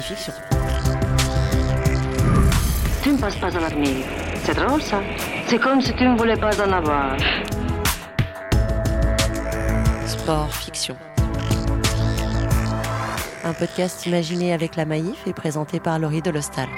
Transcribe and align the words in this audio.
et 0.00 0.02
fiction. 0.02 0.32
Tu 3.02 3.12
ne 3.12 3.18
passes 3.18 3.36
pas 3.36 3.54
à 3.54 3.60
la 3.60 3.68
C'est 4.42 4.54
drôle 4.54 4.80
ça. 4.80 5.00
C'est 5.46 5.58
comme 5.58 5.80
si 5.80 5.94
tu 5.94 6.04
ne 6.04 6.16
voulais 6.16 6.36
pas 6.36 6.58
en 6.62 6.72
avoir. 6.72 7.16
Sport 10.06 10.54
fiction. 10.54 10.96
Un 13.44 13.52
podcast 13.52 14.06
imaginé 14.06 14.52
avec 14.52 14.76
la 14.76 14.84
Maïf 14.84 15.26
et 15.26 15.32
présenté 15.32 15.80
par 15.80 15.98
Laurie 15.98 16.22
Delostal. 16.22 16.68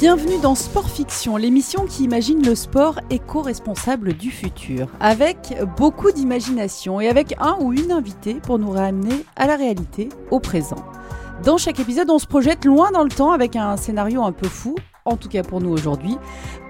Bienvenue 0.00 0.38
dans 0.40 0.54
Sport 0.54 0.88
Fiction, 0.88 1.36
l'émission 1.36 1.84
qui 1.84 2.04
imagine 2.04 2.46
le 2.46 2.54
sport 2.54 3.00
éco-responsable 3.10 4.12
du 4.12 4.30
futur, 4.30 4.86
avec 5.00 5.56
beaucoup 5.76 6.12
d'imagination 6.12 7.00
et 7.00 7.08
avec 7.08 7.34
un 7.40 7.56
ou 7.58 7.72
une 7.72 7.90
invitée 7.90 8.34
pour 8.34 8.60
nous 8.60 8.70
ramener 8.70 9.24
à 9.34 9.48
la 9.48 9.56
réalité, 9.56 10.08
au 10.30 10.38
présent. 10.38 10.84
Dans 11.44 11.58
chaque 11.58 11.80
épisode, 11.80 12.10
on 12.10 12.20
se 12.20 12.28
projette 12.28 12.64
loin 12.64 12.92
dans 12.92 13.02
le 13.02 13.08
temps 13.08 13.32
avec 13.32 13.56
un 13.56 13.76
scénario 13.76 14.22
un 14.22 14.30
peu 14.30 14.46
fou, 14.46 14.76
en 15.04 15.16
tout 15.16 15.28
cas 15.28 15.42
pour 15.42 15.60
nous 15.60 15.70
aujourd'hui, 15.70 16.16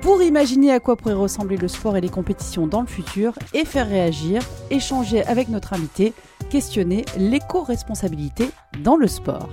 pour 0.00 0.22
imaginer 0.22 0.72
à 0.72 0.80
quoi 0.80 0.96
pourrait 0.96 1.12
ressembler 1.12 1.58
le 1.58 1.68
sport 1.68 1.98
et 1.98 2.00
les 2.00 2.08
compétitions 2.08 2.66
dans 2.66 2.80
le 2.80 2.86
futur 2.86 3.34
et 3.52 3.66
faire 3.66 3.88
réagir, 3.90 4.40
échanger 4.70 5.22
avec 5.26 5.50
notre 5.50 5.74
invité, 5.74 6.14
questionner 6.48 7.04
l'éco-responsabilité 7.18 8.48
dans 8.82 8.96
le 8.96 9.06
sport. 9.06 9.50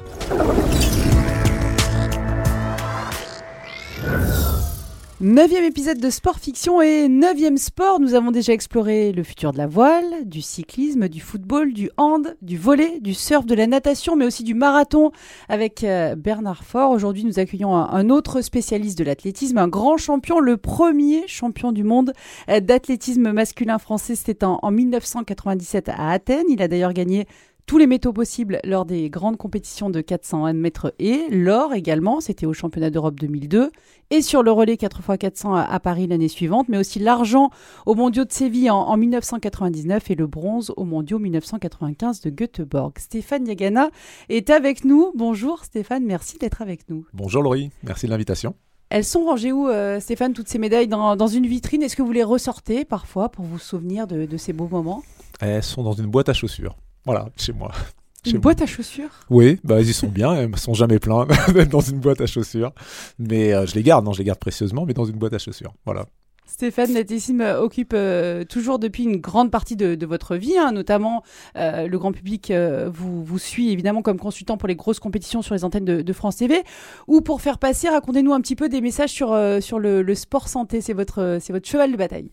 Neuvième 5.21 5.63
épisode 5.63 5.97
de 5.99 6.09
Sport 6.09 6.39
Fiction 6.39 6.81
et 6.81 7.07
neuvième 7.07 7.57
sport. 7.57 8.01
Nous 8.01 8.15
avons 8.15 8.31
déjà 8.31 8.51
exploré 8.51 9.13
le 9.13 9.23
futur 9.23 9.53
de 9.53 9.57
la 9.57 9.65
voile, 9.65 10.25
du 10.25 10.41
cyclisme, 10.41 11.07
du 11.07 11.21
football, 11.21 11.71
du 11.71 11.89
hand, 11.95 12.35
du 12.41 12.57
volet, 12.57 12.99
du 12.99 13.13
surf, 13.13 13.45
de 13.45 13.55
la 13.55 13.65
natation, 13.65 14.17
mais 14.17 14.25
aussi 14.25 14.43
du 14.43 14.53
marathon 14.53 15.11
avec 15.47 15.85
euh, 15.85 16.15
Bernard 16.15 16.65
Faure. 16.65 16.91
Aujourd'hui, 16.91 17.23
nous 17.23 17.39
accueillons 17.39 17.73
un 17.73 18.09
autre 18.09 18.41
spécialiste 18.41 18.97
de 18.97 19.05
l'athlétisme, 19.05 19.57
un 19.57 19.69
grand 19.69 19.95
champion, 19.95 20.39
le 20.39 20.57
premier 20.57 21.25
champion 21.27 21.71
du 21.71 21.85
monde 21.85 22.11
euh, 22.49 22.59
d'athlétisme 22.59 23.31
masculin 23.31 23.79
français. 23.79 24.15
C'était 24.15 24.43
en, 24.43 24.59
en 24.61 24.71
1997 24.71 25.87
à 25.87 26.11
Athènes. 26.11 26.45
Il 26.49 26.61
a 26.61 26.67
d'ailleurs 26.67 26.93
gagné 26.93 27.25
tous 27.65 27.79
les 27.79 27.87
métaux 27.87 28.13
possibles 28.13 28.59
lors 28.63 28.85
des 28.85 29.09
grandes 29.09 29.37
compétitions 29.37 29.89
de 29.89 30.01
400 30.01 30.53
mètres 30.53 30.93
et 30.99 31.25
l'or 31.31 31.73
également, 31.73 32.21
c'était 32.21 32.45
au 32.45 32.53
championnat 32.53 32.91
d'Europe 32.91 33.19
2002 33.19 33.71
et 34.11 34.21
sur 34.21 34.43
le 34.43 34.51
relais 34.51 34.75
4x400 34.75 35.65
à, 35.67 35.79
Paris 35.79 36.05
l'année 36.05 36.27
suivante, 36.27 36.69
mais 36.69 36.77
aussi 36.77 36.99
l'argent 36.99 37.49
au 37.87 37.95
mondiaux 37.95 38.23
de 38.23 38.31
Séville 38.31 38.69
en, 38.69 38.95
1999 38.95 40.11
et 40.11 40.15
le 40.15 40.27
bronze 40.27 40.73
au 40.77 40.83
mondiaux 40.83 41.17
1995 41.17 42.21
de 42.21 42.29
Göteborg. 42.29 42.93
Stéphane 42.99 43.47
Yagana 43.47 43.89
est 44.29 44.51
avec 44.51 44.85
nous. 44.85 45.11
Bonjour 45.15 45.63
Stéphane, 45.63 46.05
merci 46.05 46.37
d'être 46.37 46.61
avec 46.61 46.87
nous. 46.89 47.05
Bonjour 47.13 47.41
Laurie, 47.41 47.71
merci 47.83 48.05
de 48.05 48.11
l'invitation. 48.11 48.53
Elles 48.91 49.03
sont 49.03 49.25
rangées 49.25 49.51
où, 49.51 49.67
euh, 49.67 49.99
Stéphane, 49.99 50.33
toutes 50.33 50.47
ces 50.47 50.59
médailles 50.59 50.87
dans, 50.87 51.27
une 51.27 51.47
vitrine? 51.47 51.81
Est-ce 51.81 51.95
que 51.95 52.03
vous 52.03 52.11
les 52.11 52.23
ressortez 52.23 52.85
parfois 52.85 53.29
pour 53.29 53.43
vous 53.43 53.57
souvenir 53.57 54.05
de, 54.05 54.27
de 54.27 54.37
ces 54.37 54.53
beaux 54.53 54.67
moments? 54.67 55.01
Elles 55.41 55.63
sont 55.63 55.81
dans 55.81 55.93
une 55.93 56.05
boîte 56.05 56.29
à 56.29 56.33
chaussures. 56.33 56.77
Voilà, 57.05 57.29
chez 57.37 57.53
moi. 57.53 57.71
Une 58.25 58.39
boîte 58.39 58.61
à 58.61 58.65
chaussures? 58.65 59.09
Oui, 59.29 59.59
bah, 59.63 59.81
ils 59.81 59.93
sont 59.93 60.07
bien, 60.07 60.43
ils 60.43 60.57
sont 60.57 60.73
jamais 60.73 60.99
pleins 60.99 61.27
d'être 61.53 61.69
dans 61.69 61.81
une 61.81 61.99
boîte 61.99 62.21
à 62.21 62.25
chaussures. 62.25 62.71
Mais 63.19 63.53
euh, 63.53 63.65
je 63.65 63.75
les 63.75 63.83
garde, 63.83 64.05
non, 64.05 64.13
je 64.13 64.19
les 64.19 64.25
garde 64.25 64.39
précieusement, 64.39 64.85
mais 64.85 64.93
dans 64.93 65.05
une 65.05 65.17
boîte 65.17 65.33
à 65.33 65.37
chaussures. 65.37 65.73
Voilà. 65.85 66.05
Stéphane 66.47 66.93
Latissime 66.93 67.41
occupe 67.41 67.93
euh, 67.93 68.43
toujours 68.45 68.79
depuis 68.79 69.03
une 69.03 69.17
grande 69.17 69.51
partie 69.51 69.75
de, 69.75 70.05
votre 70.05 70.35
vie, 70.35 70.57
hein, 70.57 70.71
notamment 70.71 71.23
euh, 71.57 71.87
le 71.87 71.97
grand 71.97 72.11
public 72.11 72.53
vous, 72.87 73.23
vous 73.23 73.39
suit 73.39 73.71
évidemment 73.71 74.03
comme 74.03 74.19
consultant 74.19 74.55
pour 74.55 74.67
les 74.67 74.75
grosses 74.75 74.99
compétitions 74.99 75.41
sur 75.41 75.55
les 75.55 75.63
antennes 75.63 75.85
de, 75.85 76.13
France 76.13 76.37
TV, 76.37 76.61
ou 77.07 77.21
pour 77.21 77.41
faire 77.41 77.57
passer, 77.57 77.89
racontez-nous 77.89 78.31
un 78.31 78.41
petit 78.41 78.55
peu 78.55 78.69
des 78.69 78.79
messages 78.79 79.09
sur, 79.09 79.37
sur 79.59 79.79
le, 79.79 80.01
le 80.01 80.15
sport 80.15 80.47
santé, 80.47 80.81
c'est 80.81 80.93
votre, 80.93 81.39
c'est 81.41 81.51
votre 81.51 81.67
cheval 81.67 81.91
de 81.91 81.97
bataille. 81.97 82.29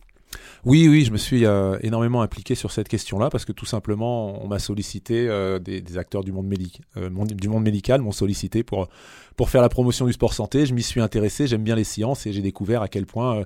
Oui, 0.64 0.88
oui, 0.88 1.04
je 1.04 1.10
me 1.10 1.16
suis 1.16 1.44
euh, 1.44 1.76
énormément 1.82 2.22
impliqué 2.22 2.54
sur 2.54 2.70
cette 2.70 2.88
question-là 2.88 3.30
parce 3.30 3.44
que 3.44 3.52
tout 3.52 3.66
simplement, 3.66 4.42
on 4.44 4.48
m'a 4.48 4.58
sollicité, 4.58 5.28
euh, 5.28 5.58
des, 5.58 5.98
acteurs 5.98 6.22
du 6.22 6.32
monde, 6.32 6.52
euh, 6.96 7.10
du 7.24 7.48
monde 7.48 7.64
médical 7.64 8.00
m'ont 8.00 8.12
sollicité 8.12 8.62
pour 8.62 8.88
faire 9.46 9.62
la 9.62 9.68
promotion 9.68 10.06
du 10.06 10.12
sport 10.12 10.34
santé. 10.34 10.66
Je 10.66 10.74
m'y 10.74 10.82
suis 10.82 11.00
intéressé, 11.00 11.46
j'aime 11.46 11.64
bien 11.64 11.74
les 11.74 11.84
sciences 11.84 12.26
et 12.26 12.32
j'ai 12.32 12.42
découvert 12.42 12.82
à 12.82 12.88
quel 12.88 13.06
point 13.06 13.44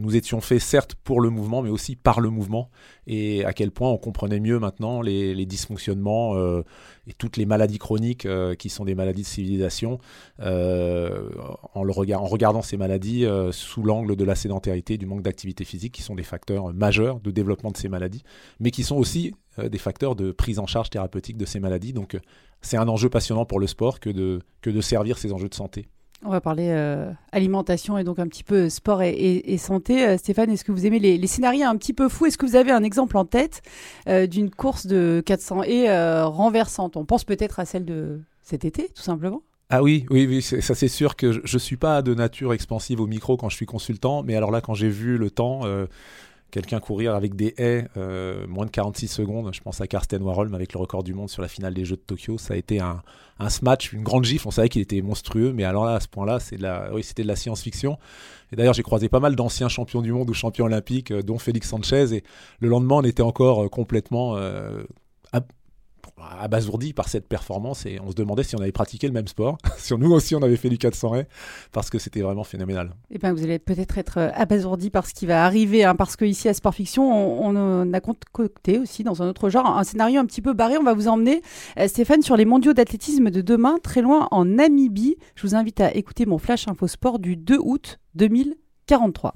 nous 0.00 0.16
étions 0.16 0.40
faits 0.40 0.60
certes 0.60 0.94
pour 0.94 1.20
le 1.20 1.30
mouvement, 1.30 1.62
mais 1.62 1.70
aussi 1.70 1.94
par 1.94 2.20
le 2.20 2.30
mouvement, 2.30 2.70
et 3.06 3.44
à 3.44 3.52
quel 3.52 3.70
point 3.70 3.90
on 3.90 3.98
comprenait 3.98 4.40
mieux 4.40 4.58
maintenant 4.58 5.02
les, 5.02 5.46
dysfonctionnements 5.46 6.36
euh, 6.36 6.62
et 7.06 7.12
toutes 7.12 7.36
les 7.36 7.44
maladies 7.44 7.78
chroniques 7.78 8.24
euh, 8.24 8.54
qui 8.54 8.70
sont 8.70 8.84
des 8.84 8.94
maladies 8.94 9.22
de 9.22 9.26
civilisation, 9.26 9.98
euh, 10.40 11.28
en, 11.74 11.82
regardant 11.82 12.62
ces 12.62 12.76
maladies 12.76 13.26
sous 13.52 13.82
l'angle 13.82 14.16
de 14.16 14.24
la 14.24 14.34
sédentarité, 14.34 14.96
du 14.96 15.06
manque 15.06 15.22
d'activité 15.22 15.64
physique, 15.64 15.92
qui 15.92 16.02
sont 16.02 16.14
des 16.14 16.22
facteurs 16.22 16.72
majeurs 16.72 17.20
de 17.20 17.30
développement 17.30 17.70
de 17.70 17.76
ces 17.76 17.88
maladies, 17.88 18.22
mais 18.58 18.70
qui 18.70 18.82
sont 18.82 18.96
aussi 18.96 19.34
des 19.62 19.78
facteurs 19.78 20.16
de 20.16 20.32
prise 20.32 20.58
en 20.58 20.66
charge 20.66 20.90
thérapeutique 20.90 21.36
de 21.36 21.44
ces 21.44 21.60
maladies. 21.60 21.92
Donc 21.92 22.18
c'est 22.62 22.76
un 22.78 22.88
enjeu 22.88 23.10
passionnant 23.10 23.44
pour 23.44 23.60
le 23.60 23.66
sport 23.66 24.00
que 24.00 24.10
de 24.10 24.80
servir 24.80 25.18
ces 25.18 25.32
enjeux 25.32 25.48
de 25.48 25.54
santé. 25.54 25.88
On 26.22 26.28
va 26.28 26.42
parler 26.42 26.68
euh, 26.68 27.10
alimentation 27.32 27.96
et 27.96 28.04
donc 28.04 28.18
un 28.18 28.26
petit 28.26 28.44
peu 28.44 28.68
sport 28.68 29.02
et, 29.02 29.56
santé. 29.56 30.06
Euh, 30.06 30.18
Stéphane, 30.18 30.50
est-ce 30.50 30.64
que 30.64 30.72
vous 30.72 30.84
aimez 30.84 30.98
les, 30.98 31.26
scénarios 31.26 31.66
un 31.66 31.76
petit 31.76 31.94
peu 31.94 32.10
fous? 32.10 32.26
Est-ce 32.26 32.36
que 32.36 32.44
vous 32.44 32.56
avez 32.56 32.72
un 32.72 32.82
exemple 32.82 33.16
en 33.16 33.24
tête 33.24 33.62
euh, 34.06 34.26
d'une 34.26 34.50
course 34.50 34.86
de 34.86 35.22
400 35.24 35.62
et 35.62 35.90
renversante? 36.22 36.96
On 36.98 37.06
pense 37.06 37.24
peut-être 37.24 37.58
à 37.58 37.64
celle 37.64 37.86
de 37.86 38.20
cet 38.42 38.66
été, 38.66 38.90
tout 38.94 39.02
simplement. 39.02 39.42
Ah 39.70 39.82
oui, 39.82 40.04
oui, 40.10 40.26
oui, 40.26 40.42
ça 40.42 40.74
c'est 40.74 40.88
sûr 40.88 41.14
que 41.14 41.30
je, 41.32 41.40
ne 41.54 41.58
suis 41.58 41.76
pas 41.76 42.02
de 42.02 42.12
nature 42.12 42.52
expansive 42.52 43.00
au 43.00 43.06
micro 43.06 43.36
quand 43.36 43.48
je 43.48 43.54
suis 43.54 43.66
consultant, 43.66 44.24
mais 44.24 44.34
alors 44.34 44.50
là, 44.50 44.60
quand 44.60 44.74
j'ai 44.74 44.88
vu 44.88 45.16
le 45.16 45.30
temps, 45.30 45.60
quelqu'un 46.50 46.80
courir 46.80 47.14
avec 47.14 47.34
des 47.34 47.54
haies 47.58 47.86
euh, 47.96 48.46
moins 48.46 48.66
de 48.66 48.70
46 48.70 49.08
secondes. 49.08 49.50
Je 49.52 49.60
pense 49.60 49.80
à 49.80 49.86
Karsten 49.86 50.22
Warholm 50.22 50.54
avec 50.54 50.72
le 50.72 50.80
record 50.80 51.02
du 51.02 51.14
monde 51.14 51.30
sur 51.30 51.42
la 51.42 51.48
finale 51.48 51.74
des 51.74 51.84
Jeux 51.84 51.96
de 51.96 52.02
Tokyo. 52.02 52.38
Ça 52.38 52.54
a 52.54 52.56
été 52.56 52.80
un, 52.80 53.02
smash, 53.48 53.92
une 53.92 54.02
grande 54.02 54.24
gifle. 54.24 54.48
On 54.48 54.50
savait 54.50 54.68
qu'il 54.68 54.82
était 54.82 55.00
monstrueux, 55.02 55.52
mais 55.52 55.64
alors 55.64 55.84
là, 55.84 55.94
à 55.94 56.00
ce 56.00 56.08
point-là, 56.08 56.40
c'est 56.40 56.56
la, 56.56 56.90
c'était 57.02 57.22
de 57.22 57.28
la 57.28 57.36
science-fiction. 57.36 57.98
Et 58.52 58.56
d'ailleurs, 58.56 58.74
j'ai 58.74 58.82
croisé 58.82 59.08
pas 59.08 59.20
mal 59.20 59.36
d'anciens 59.36 59.68
champions 59.68 60.02
du 60.02 60.12
monde 60.12 60.28
ou 60.28 60.34
champions 60.34 60.66
olympiques, 60.66 61.10
euh, 61.10 61.22
dont 61.22 61.38
Félix 61.38 61.68
Sanchez. 61.68 62.14
Et 62.14 62.24
le 62.58 62.68
lendemain, 62.68 62.96
on 62.96 63.04
était 63.04 63.22
encore 63.22 63.64
euh, 63.64 63.68
complètement 63.68 64.36
abasourdi 66.38 66.92
par 66.92 67.08
cette 67.08 67.28
performance 67.28 67.86
et 67.86 67.98
on 68.04 68.10
se 68.10 68.14
demandait 68.14 68.42
si 68.42 68.56
on 68.56 68.60
avait 68.60 68.72
pratiqué 68.72 69.06
le 69.06 69.12
même 69.12 69.28
sport, 69.28 69.58
si 69.76 69.94
nous 69.94 70.12
aussi 70.12 70.34
on 70.34 70.42
avait 70.42 70.56
fait 70.56 70.68
du 70.68 70.78
400 70.78 71.08
raies, 71.10 71.28
parce 71.72 71.90
que 71.90 71.98
c'était 71.98 72.20
vraiment 72.20 72.44
phénoménal. 72.44 72.94
Et 73.10 73.16
eh 73.16 73.18
ben 73.18 73.32
vous 73.32 73.42
allez 73.42 73.58
peut-être 73.58 73.98
être 73.98 74.18
euh, 74.18 74.30
abasourdi 74.34 74.90
par 74.90 75.06
ce 75.06 75.14
qui 75.14 75.26
va 75.26 75.44
arriver, 75.44 75.84
hein, 75.84 75.94
parce 75.94 76.16
qu'ici 76.16 76.48
à 76.48 76.54
Sport 76.54 76.74
Fiction, 76.74 77.42
on, 77.42 77.92
a 77.92 78.00
concocté 78.00 78.78
aussi 78.78 79.04
dans 79.04 79.22
un 79.22 79.28
autre 79.28 79.50
genre 79.50 79.66
un 79.66 79.84
scénario 79.84 80.20
un 80.20 80.26
petit 80.26 80.42
peu 80.42 80.52
barré. 80.52 80.78
On 80.78 80.82
va 80.82 80.94
vous 80.94 81.08
emmener, 81.08 81.42
euh, 81.78 81.88
Stéphane, 81.88 82.22
sur 82.22 82.36
les 82.36 82.44
mondiaux 82.44 82.72
d'athlétisme 82.72 83.30
de 83.30 83.40
demain, 83.40 83.76
très 83.82 84.02
loin 84.02 84.28
en 84.30 84.44
Namibie. 84.44 85.16
Je 85.34 85.46
vous 85.46 85.54
invite 85.54 85.80
à 85.80 85.94
écouter 85.94 86.26
mon 86.26 86.38
flash 86.38 86.68
info 86.68 86.86
sport 86.86 87.18
du 87.18 87.36
2 87.36 87.58
août 87.58 87.98
2043 88.14 89.34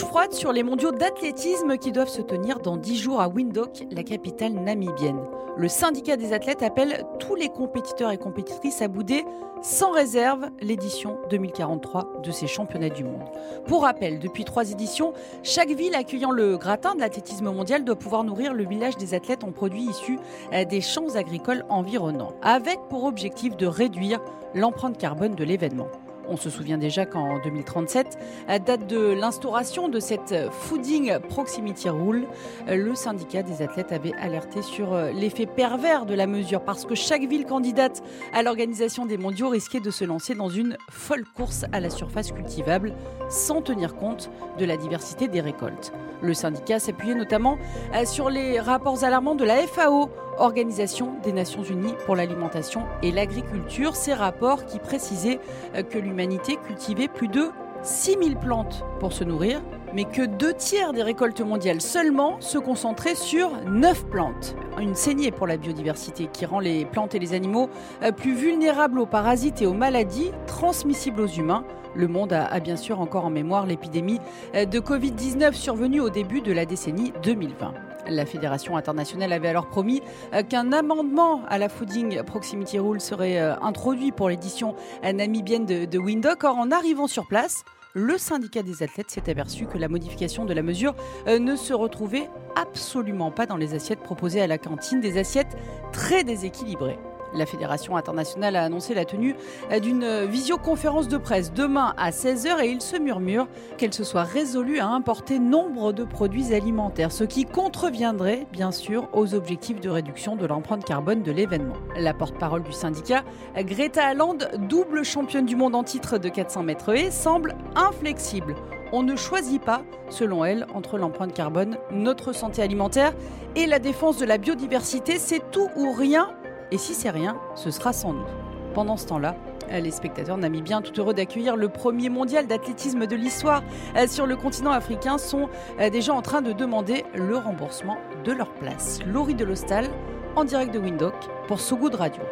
froide 0.00 0.32
sur 0.32 0.52
les 0.52 0.62
mondiaux 0.62 0.92
d'athlétisme 0.92 1.76
qui 1.76 1.92
doivent 1.92 2.08
se 2.08 2.22
tenir 2.22 2.58
dans 2.58 2.76
10 2.76 2.96
jours 2.96 3.20
à 3.20 3.28
Windhoek, 3.28 3.84
la 3.90 4.02
capitale 4.02 4.52
namibienne. 4.52 5.20
Le 5.56 5.68
syndicat 5.68 6.16
des 6.16 6.32
athlètes 6.32 6.62
appelle 6.62 7.04
tous 7.20 7.34
les 7.34 7.48
compétiteurs 7.48 8.10
et 8.10 8.18
compétitrices 8.18 8.82
à 8.82 8.88
bouder 8.88 9.24
sans 9.62 9.92
réserve 9.92 10.50
l'édition 10.60 11.18
2043 11.30 12.22
de 12.22 12.30
ces 12.32 12.46
championnats 12.46 12.88
du 12.88 13.04
monde. 13.04 13.22
Pour 13.66 13.82
rappel, 13.82 14.18
depuis 14.18 14.44
trois 14.44 14.70
éditions, 14.70 15.12
chaque 15.42 15.70
ville 15.70 15.94
accueillant 15.94 16.30
le 16.30 16.56
gratin 16.56 16.94
de 16.94 17.00
l'athlétisme 17.00 17.50
mondial 17.50 17.84
doit 17.84 17.96
pouvoir 17.96 18.24
nourrir 18.24 18.52
le 18.52 18.66
village 18.66 18.96
des 18.96 19.14
athlètes 19.14 19.44
en 19.44 19.52
produits 19.52 19.84
issus 19.84 20.18
euh, 20.52 20.64
des 20.64 20.80
champs 20.80 21.14
agricoles 21.14 21.64
environnants, 21.68 22.34
avec 22.42 22.78
pour 22.90 23.04
objectif 23.04 23.56
de 23.56 23.66
réduire 23.66 24.20
l'empreinte 24.54 24.98
carbone 24.98 25.34
de 25.34 25.44
l'événement. 25.44 25.88
On 26.28 26.36
se 26.36 26.50
souvient 26.50 26.78
déjà 26.78 27.06
qu'en 27.06 27.38
2037, 27.40 28.18
à 28.48 28.58
date 28.58 28.86
de 28.86 29.12
l'instauration 29.12 29.88
de 29.88 30.00
cette 30.00 30.34
Fooding 30.50 31.18
Proximity 31.28 31.88
Rule, 31.88 32.26
le 32.66 32.94
syndicat 32.94 33.42
des 33.42 33.62
athlètes 33.62 33.92
avait 33.92 34.14
alerté 34.14 34.62
sur 34.62 34.96
l'effet 35.12 35.46
pervers 35.46 36.06
de 36.06 36.14
la 36.14 36.26
mesure 36.26 36.62
parce 36.62 36.84
que 36.84 36.94
chaque 36.94 37.24
ville 37.24 37.44
candidate 37.44 38.02
à 38.32 38.42
l'organisation 38.42 39.06
des 39.06 39.18
mondiaux 39.18 39.48
risquait 39.48 39.80
de 39.80 39.90
se 39.90 40.04
lancer 40.04 40.34
dans 40.34 40.48
une 40.48 40.76
folle 40.90 41.24
course 41.36 41.64
à 41.72 41.80
la 41.80 41.90
surface 41.90 42.32
cultivable 42.32 42.94
sans 43.28 43.60
tenir 43.60 43.96
compte 43.96 44.30
de 44.58 44.64
la 44.64 44.76
diversité 44.76 45.28
des 45.28 45.40
récoltes. 45.40 45.92
Le 46.22 46.32
syndicat 46.32 46.78
s'appuyait 46.78 47.14
notamment 47.14 47.58
sur 48.06 48.30
les 48.30 48.60
rapports 48.60 49.04
alarmants 49.04 49.34
de 49.34 49.44
la 49.44 49.66
FAO 49.66 50.10
Organisation 50.38 51.14
des 51.22 51.32
Nations 51.32 51.62
Unies 51.62 51.94
pour 52.06 52.16
l'alimentation 52.16 52.82
et 53.02 53.12
l'agriculture, 53.12 53.96
ces 53.96 54.14
rapports 54.14 54.64
qui 54.66 54.78
précisaient 54.78 55.40
euh, 55.74 55.82
que 55.82 55.98
l'humanité 55.98 56.56
cultivait 56.56 57.08
plus 57.08 57.28
de 57.28 57.50
6000 57.82 58.36
plantes 58.36 58.84
pour 58.98 59.12
se 59.12 59.24
nourrir, 59.24 59.60
mais 59.94 60.04
que 60.04 60.22
deux 60.22 60.54
tiers 60.54 60.92
des 60.92 61.02
récoltes 61.02 61.40
mondiales 61.40 61.80
seulement 61.80 62.40
se 62.40 62.58
concentraient 62.58 63.14
sur 63.14 63.50
neuf 63.66 64.04
plantes. 64.06 64.56
Une 64.80 64.94
saignée 64.94 65.30
pour 65.30 65.46
la 65.46 65.56
biodiversité 65.56 66.28
qui 66.32 66.46
rend 66.46 66.60
les 66.60 66.84
plantes 66.84 67.14
et 67.14 67.18
les 67.18 67.34
animaux 67.34 67.68
euh, 68.02 68.10
plus 68.10 68.34
vulnérables 68.34 68.98
aux 68.98 69.06
parasites 69.06 69.62
et 69.62 69.66
aux 69.66 69.74
maladies 69.74 70.32
transmissibles 70.46 71.20
aux 71.20 71.26
humains. 71.26 71.64
Le 71.94 72.08
monde 72.08 72.32
a, 72.32 72.58
bien 72.58 72.76
sûr 72.76 73.00
encore 73.00 73.24
en 73.24 73.30
mémoire 73.30 73.66
l'épidémie 73.66 74.20
euh, 74.54 74.64
de 74.64 74.80
Covid-19 74.80 75.52
survenue 75.52 76.00
au 76.00 76.10
début 76.10 76.40
de 76.40 76.52
la 76.52 76.66
décennie 76.66 77.12
2020. 77.22 77.93
La 78.08 78.26
Fédération 78.26 78.76
internationale 78.76 79.32
avait 79.32 79.48
alors 79.48 79.66
promis 79.66 80.02
euh, 80.32 80.42
qu'un 80.42 80.72
amendement 80.72 81.42
à 81.48 81.58
la 81.58 81.68
Fooding 81.68 82.22
Proximity 82.22 82.78
Rule 82.78 83.00
serait 83.00 83.38
introduit 83.38 84.12
pour 84.12 84.28
l'édition 84.28 84.74
namibienne 85.02 85.66
de, 85.66 85.84
de. 85.84 85.98
Or, 86.44 86.56
en 86.56 86.70
arrivant 86.70 87.06
sur 87.06 87.26
place, 87.26 87.64
le 87.94 88.18
syndicat 88.18 88.62
des 88.62 88.82
athlètes 88.82 89.10
s'est 89.10 89.30
aperçu 89.30 89.66
que 89.66 89.78
la 89.78 89.88
modification 89.88 90.44
de 90.44 90.52
la 90.52 90.62
mesure 90.62 90.96
euh, 91.28 91.38
ne 91.38 91.54
se 91.54 91.72
retrouvait 91.72 92.28
absolument 92.56 93.30
pas 93.30 93.46
dans 93.46 93.56
les 93.56 93.74
assiettes 93.74 94.00
proposées 94.00 94.42
à 94.42 94.48
la 94.48 94.58
cantine, 94.58 95.00
des 95.00 95.16
assiettes 95.16 95.56
très 95.92 96.24
déséquilibrées. 96.24 96.98
La 97.34 97.46
Fédération 97.46 97.96
internationale 97.96 98.56
a 98.56 98.64
annoncé 98.64 98.94
la 98.94 99.04
tenue 99.04 99.34
euh, 99.70 99.80
d'une 99.80 100.24
visioconférence 100.24 101.08
de 101.08 101.16
presse 101.16 101.52
demain 101.52 101.94
à 101.96 102.10
16h 102.10 102.62
et 102.62 102.68
il 102.68 102.80
se 102.80 102.96
murmure 102.96 103.48
qu'elle 103.76 103.92
se 103.92 104.04
soit 104.04 104.22
résolue 104.22 104.78
à 104.78 104.88
importer 104.88 105.38
nombre 105.38 105.92
de 105.92 106.04
produits 106.04 106.54
alimentaires, 106.54 107.12
ce 107.12 107.24
qui 107.24 107.44
contreviendrait 107.44 108.46
bien 108.52 108.70
sûr 108.70 109.08
aux 109.12 109.34
objectifs 109.34 109.80
de 109.80 109.90
réduction 109.90 110.36
de 110.36 110.46
l'empreinte 110.46 110.84
carbone 110.84 111.22
de 111.22 111.32
l'événement. 111.32 111.76
La 111.96 112.14
porte-parole 112.14 112.62
du 112.62 112.72
syndicat, 112.72 113.24
Greta 113.56 114.06
Halland, 114.06 114.38
double 114.58 115.04
championne 115.04 115.46
du 115.46 115.56
monde 115.56 115.74
en 115.74 115.82
titre 115.82 116.18
de 116.18 116.28
400 116.28 116.62
mètres 116.62 116.84
semble 117.10 117.54
inflexible. 117.74 118.54
On 118.92 119.02
ne 119.02 119.16
choisit 119.16 119.62
pas, 119.62 119.82
selon 120.08 120.44
elle, 120.44 120.66
entre 120.74 120.98
l'empreinte 120.98 121.32
carbone, 121.32 121.78
notre 121.90 122.32
santé 122.32 122.62
alimentaire 122.62 123.12
et 123.56 123.66
la 123.66 123.78
défense 123.78 124.18
de 124.18 124.24
la 124.24 124.38
biodiversité. 124.38 125.18
C'est 125.18 125.50
tout 125.50 125.68
ou 125.76 125.92
rien 125.92 126.30
et 126.70 126.78
si 126.78 126.94
c'est 126.94 127.10
rien, 127.10 127.36
ce 127.54 127.70
sera 127.70 127.92
sans 127.92 128.12
nous. 128.12 128.26
Pendant 128.74 128.96
ce 128.96 129.06
temps-là, 129.06 129.36
les 129.70 129.90
spectateurs 129.90 130.36
namibiens, 130.36 130.82
tout 130.82 130.98
heureux 131.00 131.14
d'accueillir 131.14 131.56
le 131.56 131.68
premier 131.68 132.08
mondial 132.08 132.46
d'athlétisme 132.46 133.06
de 133.06 133.16
l'histoire 133.16 133.62
euh, 133.96 134.06
sur 134.06 134.26
le 134.26 134.36
continent 134.36 134.72
africain, 134.72 135.18
sont 135.18 135.48
euh, 135.80 135.90
déjà 135.90 136.12
en 136.12 136.22
train 136.22 136.42
de 136.42 136.52
demander 136.52 137.04
le 137.14 137.36
remboursement 137.36 137.98
de 138.24 138.32
leur 138.32 138.52
place. 138.54 139.00
Laurie 139.06 139.34
de 139.34 139.44
l'Hostal, 139.44 139.88
en 140.36 140.44
direct 140.44 140.74
de 140.74 140.78
Windhoek, 140.78 141.14
pour 141.46 141.60
So 141.60 141.76
Good 141.76 141.94
Radio. 141.94 142.22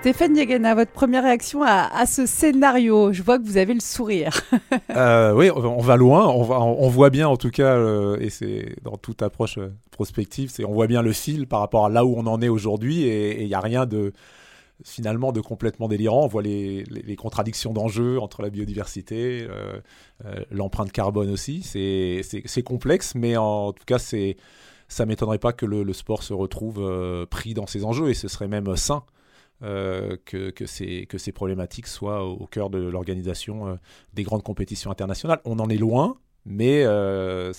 Stéphane 0.00 0.32
Diagana, 0.32 0.76
votre 0.76 0.92
première 0.92 1.24
réaction 1.24 1.64
à, 1.64 2.06
ce 2.06 2.24
scénario? 2.24 3.12
Je 3.12 3.20
vois 3.20 3.40
que 3.40 3.44
vous 3.44 3.56
avez 3.56 3.74
le 3.74 3.80
sourire. 3.80 4.40
Euh, 4.90 5.32
oui, 5.32 5.50
on 5.50 5.80
va 5.80 5.96
loin. 5.96 6.26
On, 6.28 6.88
voit 6.88 7.10
bien, 7.10 7.28
en 7.28 7.36
tout 7.36 7.50
cas, 7.50 7.76
euh, 7.76 8.16
et 8.20 8.30
c'est 8.30 8.74
dans 8.82 8.96
toute 8.96 9.22
approche 9.22 9.58
euh, 9.58 9.72
prospective, 9.90 10.52
on 10.66 10.72
voit 10.72 10.86
bien 10.86 11.02
le 11.02 11.12
fil 11.12 11.46
par 11.46 11.60
rapport 11.60 11.86
à 11.86 11.88
là 11.88 12.04
où 12.04 12.14
on 12.16 12.26
en 12.26 12.40
est 12.40 12.48
aujourd'hui, 12.48 13.02
et 13.02 13.42
il 13.42 13.46
n'y 13.46 13.54
a 13.54 13.60
rien 13.60 13.86
de 13.86 14.12
finalement 14.84 15.30
de 15.30 15.40
complètement 15.40 15.88
délirant. 15.88 16.24
On 16.24 16.26
voit 16.26 16.42
les, 16.42 16.84
contradictions 17.16 17.72
d'enjeux 17.72 18.18
entre 18.18 18.42
la 18.42 18.50
biodiversité, 18.50 19.46
l'empreinte 20.50 20.90
carbone 20.90 21.30
aussi. 21.30 21.62
C'est 21.62 22.62
complexe, 22.64 23.14
mais 23.14 23.36
en, 23.36 23.72
tout 23.72 23.84
cas, 23.84 23.98
c'est 23.98 24.36
ça 24.88 25.06
m'étonnerait 25.06 25.38
pas 25.38 25.52
que 25.52 25.66
le, 25.66 25.82
le, 25.82 25.92
sport 25.92 26.22
se 26.22 26.32
retrouve 26.32 27.26
pris 27.30 27.54
dans 27.54 27.66
ces 27.66 27.84
enjeux, 27.84 28.08
et 28.08 28.14
ce 28.14 28.26
serait 28.26 28.48
même 28.48 28.74
sain. 28.76 29.04
Euh, 29.64 30.16
que, 30.24 30.52
ces, 30.66 31.06
que 31.06 31.18
ces 31.18 31.32
problématiques 31.32 31.88
soient 31.88 32.24
au, 32.24 32.46
cœur 32.46 32.70
de 32.70 32.78
l'organisation 32.78 33.66
euh, 33.66 33.74
des 34.14 34.22
grandes 34.22 34.44
compétitions 34.44 34.92
internationales. 34.92 35.40
On 35.44 35.58
en 35.58 35.68
est 35.68 35.76
loin, 35.76 36.16
mais 36.46 36.84
euh, 36.84 37.52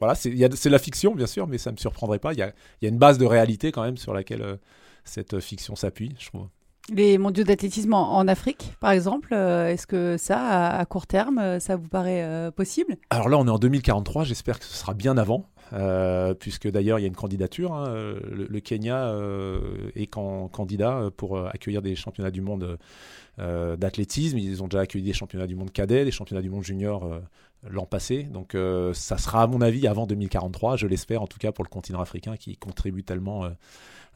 voilà, 0.00 0.16
c'est 0.16 0.68
la 0.68 0.78
fiction, 0.80 1.14
bien 1.14 1.28
sûr, 1.28 1.46
mais 1.46 1.58
ça 1.58 1.70
ne 1.70 1.76
me 1.76 1.78
surprendrait 1.78 2.18
pas. 2.18 2.32
Il 2.32 2.40
y 2.40 2.42
a, 2.42 2.52
y 2.82 2.86
a, 2.86 2.88
une 2.88 2.98
base 2.98 3.18
de 3.18 3.24
réalité 3.24 3.70
quand 3.70 3.82
même 3.82 3.96
sur 3.96 4.12
laquelle 4.12 4.58
cette 5.04 5.38
fiction 5.38 5.76
s'appuie, 5.76 6.16
je 6.18 6.26
trouve. 6.26 6.48
Les 6.94 7.18
mondiaux 7.18 7.44
d'athlétisme 7.44 7.92
en, 7.92 8.26
Afrique, 8.28 8.72
par 8.80 8.90
exemple, 8.90 9.34
est-ce 9.34 9.86
que 9.86 10.16
ça, 10.16 10.70
à, 10.70 10.84
court 10.86 11.06
terme, 11.06 11.60
ça 11.60 11.76
vous 11.76 11.88
paraît 11.88 12.50
possible? 12.56 12.96
Alors 13.10 13.28
là, 13.28 13.38
on 13.38 13.46
est 13.46 13.50
en 13.50 13.58
2043, 13.58 14.24
j'espère 14.24 14.58
que 14.58 14.64
ce 14.64 14.74
sera 14.74 14.94
bien 14.94 15.16
avant. 15.18 15.46
Euh, 15.74 16.32
puisque 16.34 16.66
d'ailleurs 16.68 16.98
il 16.98 17.02
y 17.02 17.04
a 17.04 17.08
une 17.08 17.16
candidature. 17.16 17.72
Hein, 17.74 18.14
le, 18.30 18.60
Kenya 18.60 19.08
euh, 19.08 19.90
est 19.94 20.06
candidat 20.06 21.10
pour 21.16 21.38
accueillir 21.38 21.82
des 21.82 21.94
championnats 21.94 22.30
du 22.30 22.40
monde 22.40 22.78
euh, 23.38 23.76
d'athlétisme. 23.76 24.38
Ils 24.38 24.62
ont 24.62 24.68
déjà 24.68 24.80
accueilli 24.80 25.04
des 25.04 25.12
championnats 25.12 25.46
du 25.46 25.56
monde 25.56 25.70
cadet, 25.70 26.04
des 26.04 26.10
championnats 26.10 26.42
du 26.42 26.50
monde 26.50 26.64
junior 26.64 27.08
l'an 27.68 27.86
passé. 27.86 28.24
Donc 28.24 28.56
ça 28.94 29.18
sera 29.18 29.42
à 29.42 29.46
mon 29.46 29.60
avis 29.60 29.86
avant 29.86 30.06
2043, 30.06 30.76
je 30.76 30.86
l'espère 30.86 31.22
en 31.22 31.26
tout 31.26 31.38
cas 31.38 31.52
pour 31.52 31.64
le 31.64 31.68
continent 31.68 32.00
africain 32.00 32.36
qui 32.36 32.56
contribue 32.56 33.04
tellement 33.04 33.48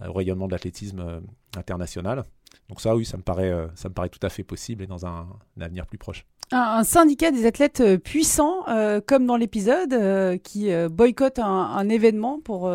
au 0.06 0.12
rayonnement 0.12 0.46
de 0.46 0.52
l'athlétisme 0.52 1.22
international. 1.56 2.24
Donc 2.68 2.80
ça 2.80 2.94
oui, 2.94 3.04
ça 3.04 3.16
me 3.16 3.22
paraît, 3.22 3.52
ça 3.74 3.88
me 3.88 3.94
paraît 3.94 4.08
tout 4.08 4.24
à 4.24 4.28
fait 4.28 4.44
possible 4.44 4.84
et 4.84 4.86
dans 4.86 5.06
un 5.06 5.26
avenir 5.60 5.86
plus 5.86 5.98
proche 5.98 6.24
un, 6.52 6.84
syndicat 6.84 7.30
des 7.30 7.46
athlètes 7.46 7.80
euh, 7.80 7.98
puissants, 7.98 8.68
euh, 8.68 9.00
comme 9.04 9.26
dans 9.26 9.36
l'épisode, 9.36 9.92
euh, 9.92 10.36
qui 10.36 10.70
boycotte 10.90 11.38
un, 11.38 11.88
événement 11.88 12.40
pour 12.40 12.70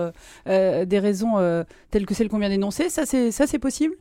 des 0.46 1.00
raisons 1.00 1.66
telles 1.90 2.06
que 2.06 2.14
celles 2.14 2.30
qu'on 2.30 2.40
vient 2.40 2.50
d'énoncer. 2.50 2.90
Ça, 2.90 3.06
c'est 3.06 3.60
possible? 3.60 3.96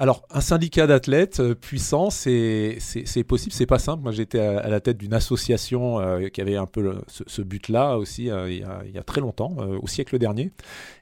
Alors, 0.00 0.22
un 0.30 0.40
syndicat 0.40 0.86
d'athlètes 0.86 1.40
euh, 1.40 1.56
puissant, 1.56 2.10
c'est 2.10 2.78
possible, 3.26 3.52
c'est 3.52 3.66
pas 3.66 3.80
simple. 3.80 4.04
Moi, 4.04 4.12
j'étais 4.12 4.38
à, 4.38 4.68
la 4.68 4.78
tête 4.78 4.96
d'une 4.96 5.12
association 5.12 5.98
euh, 5.98 6.28
qui 6.28 6.40
avait 6.40 6.54
un 6.54 6.66
peu 6.66 7.00
ce, 7.08 7.42
but-là 7.42 7.98
aussi 7.98 8.30
euh, 8.30 8.48
il, 8.48 8.94
y 8.94 8.98
a, 8.98 9.02
très 9.02 9.20
longtemps, 9.20 9.56
au 9.56 9.88
siècle 9.88 10.18
dernier. 10.18 10.52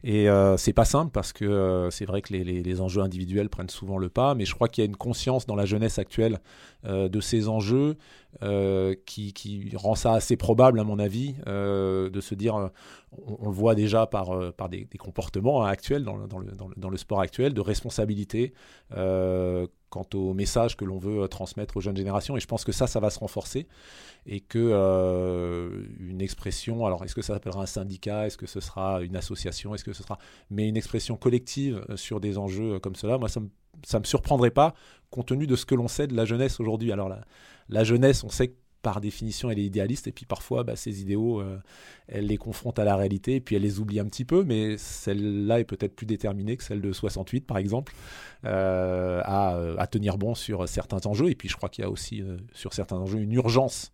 Et 0.02 0.28
c'est 0.56 0.72
pas 0.72 0.87
simple 0.87 1.10
parce 1.12 1.32
que 1.34 1.88
c'est 1.90 2.06
vrai 2.06 2.22
que 2.22 2.32
les, 2.32 2.44
les, 2.44 2.81
enjeux 2.81 3.02
individuels 3.02 3.50
prennent 3.50 3.69
souvent 3.69 3.98
le 3.98 4.08
pas, 4.08 4.34
mais 4.34 4.46
je 4.46 4.54
crois 4.54 4.69
qu'il 4.69 4.82
y 4.82 4.87
a 4.87 4.88
une 4.88 4.96
conscience 4.96 5.46
dans 5.46 5.56
la 5.56 5.66
jeunesse 5.66 5.98
actuelle 5.98 6.38
de 6.87 7.21
ces 7.21 7.49
enjeux 7.49 7.97
qui, 8.41 9.33
qui, 9.33 9.71
rend 9.77 9.94
ça 9.94 10.12
assez 10.12 10.37
probable, 10.37 10.81
à 10.81 10.85
mon 10.85 10.99
avis, 10.99 11.35
de 11.47 12.21
se 12.21 12.35
dire 12.35 12.71
on, 13.25 13.47
le 13.47 13.55
voit 13.55 13.75
déjà 13.75 14.06
par, 14.06 14.31
euh, 14.31 14.53
par 14.53 14.69
des, 14.69 14.87
comportements 14.99 15.65
hein, 15.65 15.69
actuels 15.69 16.05
dans 16.05 16.17
le, 16.17 16.27
dans, 16.27 16.38
le, 16.38 16.53
dans, 16.77 16.91
le, 16.91 16.97
sport 16.97 17.21
actuel, 17.21 17.55
de 17.55 17.61
responsabilité 17.61 18.53
euh, 18.97 19.67
quant 19.91 20.06
au 20.15 20.35
message 20.35 20.77
que 20.77 20.85
l'on 20.85 20.99
veut 20.99 21.23
euh, 21.23 21.29
transmettre 21.29 21.77
aux 21.77 21.81
jeunes 21.81 21.97
générations. 21.97 22.37
Et 22.37 22.41
je 22.41 22.47
pense 22.47 22.65
que 22.65 22.73
ça, 22.73 22.87
ça 22.87 23.00
va 23.00 23.11
se 23.11 23.19
renforcer. 23.19 23.67
Et 24.27 24.41
que 24.41 25.87
une 26.01 26.20
expression, 26.20 26.84
alors 26.84 27.05
est-ce 27.05 27.15
que 27.15 27.22
ça 27.22 27.34
s'appellera 27.34 27.63
un 27.63 27.67
syndicat, 27.67 28.27
est-ce 28.27 28.37
que 28.37 28.46
ce 28.46 28.58
sera 28.58 29.01
une 29.03 29.15
association, 29.15 29.72
est-ce 29.75 29.84
que 29.84 29.93
ce 29.93 30.03
sera. 30.03 30.19
Mais 30.51 30.69
une 30.69 30.77
expression 30.77 31.17
collective 31.17 31.84
sur 31.94 32.19
des 32.19 32.37
enjeux 32.37 32.81
comme 32.81 32.96
cela, 32.96 33.19
moi, 33.19 33.29
ça 33.29 33.39
me, 33.39 33.49
ça 33.85 33.99
me 33.99 34.05
surprendrait 34.05 34.51
pas 34.51 34.75
compte 35.11 35.29
tenu 35.29 35.47
de 35.47 35.56
ce 35.56 35.67
que 35.67 35.75
l'on 35.75 35.89
sait 35.89 36.06
de 36.06 36.15
la 36.15 36.25
jeunesse 36.25 36.61
aujourd'hui. 36.61 36.93
Alors 36.93 37.11
la, 37.69 37.85
jeunesse, 37.85 38.25
on 38.25 38.29
sait 38.29 38.49
que 38.49 38.56
par 38.83 39.01
définition, 39.01 39.51
elle 39.51 39.59
est 39.59 39.65
idéaliste, 39.65 40.06
et 40.06 40.13
puis 40.13 40.27
parfois, 40.27 40.63
bah, 40.63 40.77
ces 40.77 41.01
idéaux, 41.01 41.41
euh, 41.41 41.59
elle 42.06 42.27
les 42.27 42.37
confronte 42.37 42.79
à 42.79 42.85
la 42.85 42.95
réalité, 42.95 43.35
et 43.35 43.41
puis 43.41 43.56
elle 43.56 43.63
les 43.63 43.81
oublie 43.81 43.99
un 43.99 44.05
petit 44.05 44.25
peu, 44.25 44.45
mais 44.45 44.79
celle-là 44.79 45.59
est 45.59 45.65
peut-être 45.65 45.97
plus 45.97 46.06
déterminée 46.06 46.56
que 46.56 46.63
celle 46.63 46.81
de 46.81 46.93
68, 46.93 47.47
par 47.47 47.59
exemple, 47.59 47.93
euh, 48.45 49.23
à, 49.25 49.87
tenir 49.89 50.19
bon 50.19 50.37
sur 50.37 50.69
certains 50.69 51.05
enjeux, 51.06 51.31
et 51.31 51.35
puis 51.35 51.49
je 51.49 51.56
crois 51.56 51.69
qu'il 51.69 51.83
y 51.83 51.85
a 51.85 51.91
aussi, 51.91 52.23
euh, 52.23 52.37
sur 52.53 52.75
certains 52.75 52.97
enjeux, 52.97 53.19
une 53.19 53.33
urgence 53.33 53.93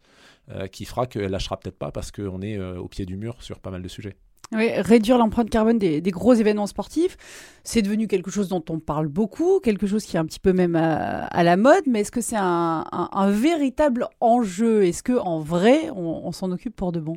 qui 0.73 0.85
fera 0.85 1.07
qu'elle 1.07 1.31
lâchera 1.31 1.59
peut-être 1.59 1.79
pas, 1.79 1.93
parce 1.93 2.11
qu'on 2.11 2.43
est 2.43 2.59
au 2.59 2.89
pied 2.89 3.07
du 3.07 3.17
mur 3.17 3.41
sur 3.41 3.61
pas 3.61 3.71
mal 3.71 3.81
de 3.81 3.89
sujets 3.89 4.17
réduire 4.53 5.19
l'empreinte 5.19 5.51
carbone 5.51 5.79
des, 5.79 6.01
gros 6.11 6.35
événements 6.35 6.67
sportifs, 6.67 7.17
c'est 7.65 7.83
devenu 7.83 8.07
quelque 8.07 8.31
chose 8.31 8.49
dont 8.49 8.65
on 8.69 8.79
parle 8.79 9.09
beaucoup, 9.09 9.61
quelque 9.61 9.87
chose 9.87 10.05
qui 10.05 10.17
est 10.17 10.19
un 10.19 10.27
petit 10.27 10.41
peu 10.41 10.53
même 10.53 10.77
à, 10.77 11.43
la 11.43 11.57
mode, 11.57 11.85
mais 11.87 12.01
est-ce 12.01 12.11
que 12.11 12.21
c'est 12.21 12.37
un, 12.39 13.31
véritable 13.31 14.09
enjeu? 14.21 14.85
Est-ce 14.85 15.03
qu'en 15.03 15.41
vrai, 15.41 15.91
on, 15.91 16.33
s'en 16.33 16.51
occupe 16.51 16.77
pour 16.77 16.93
de 16.93 17.01
bon? 17.01 17.17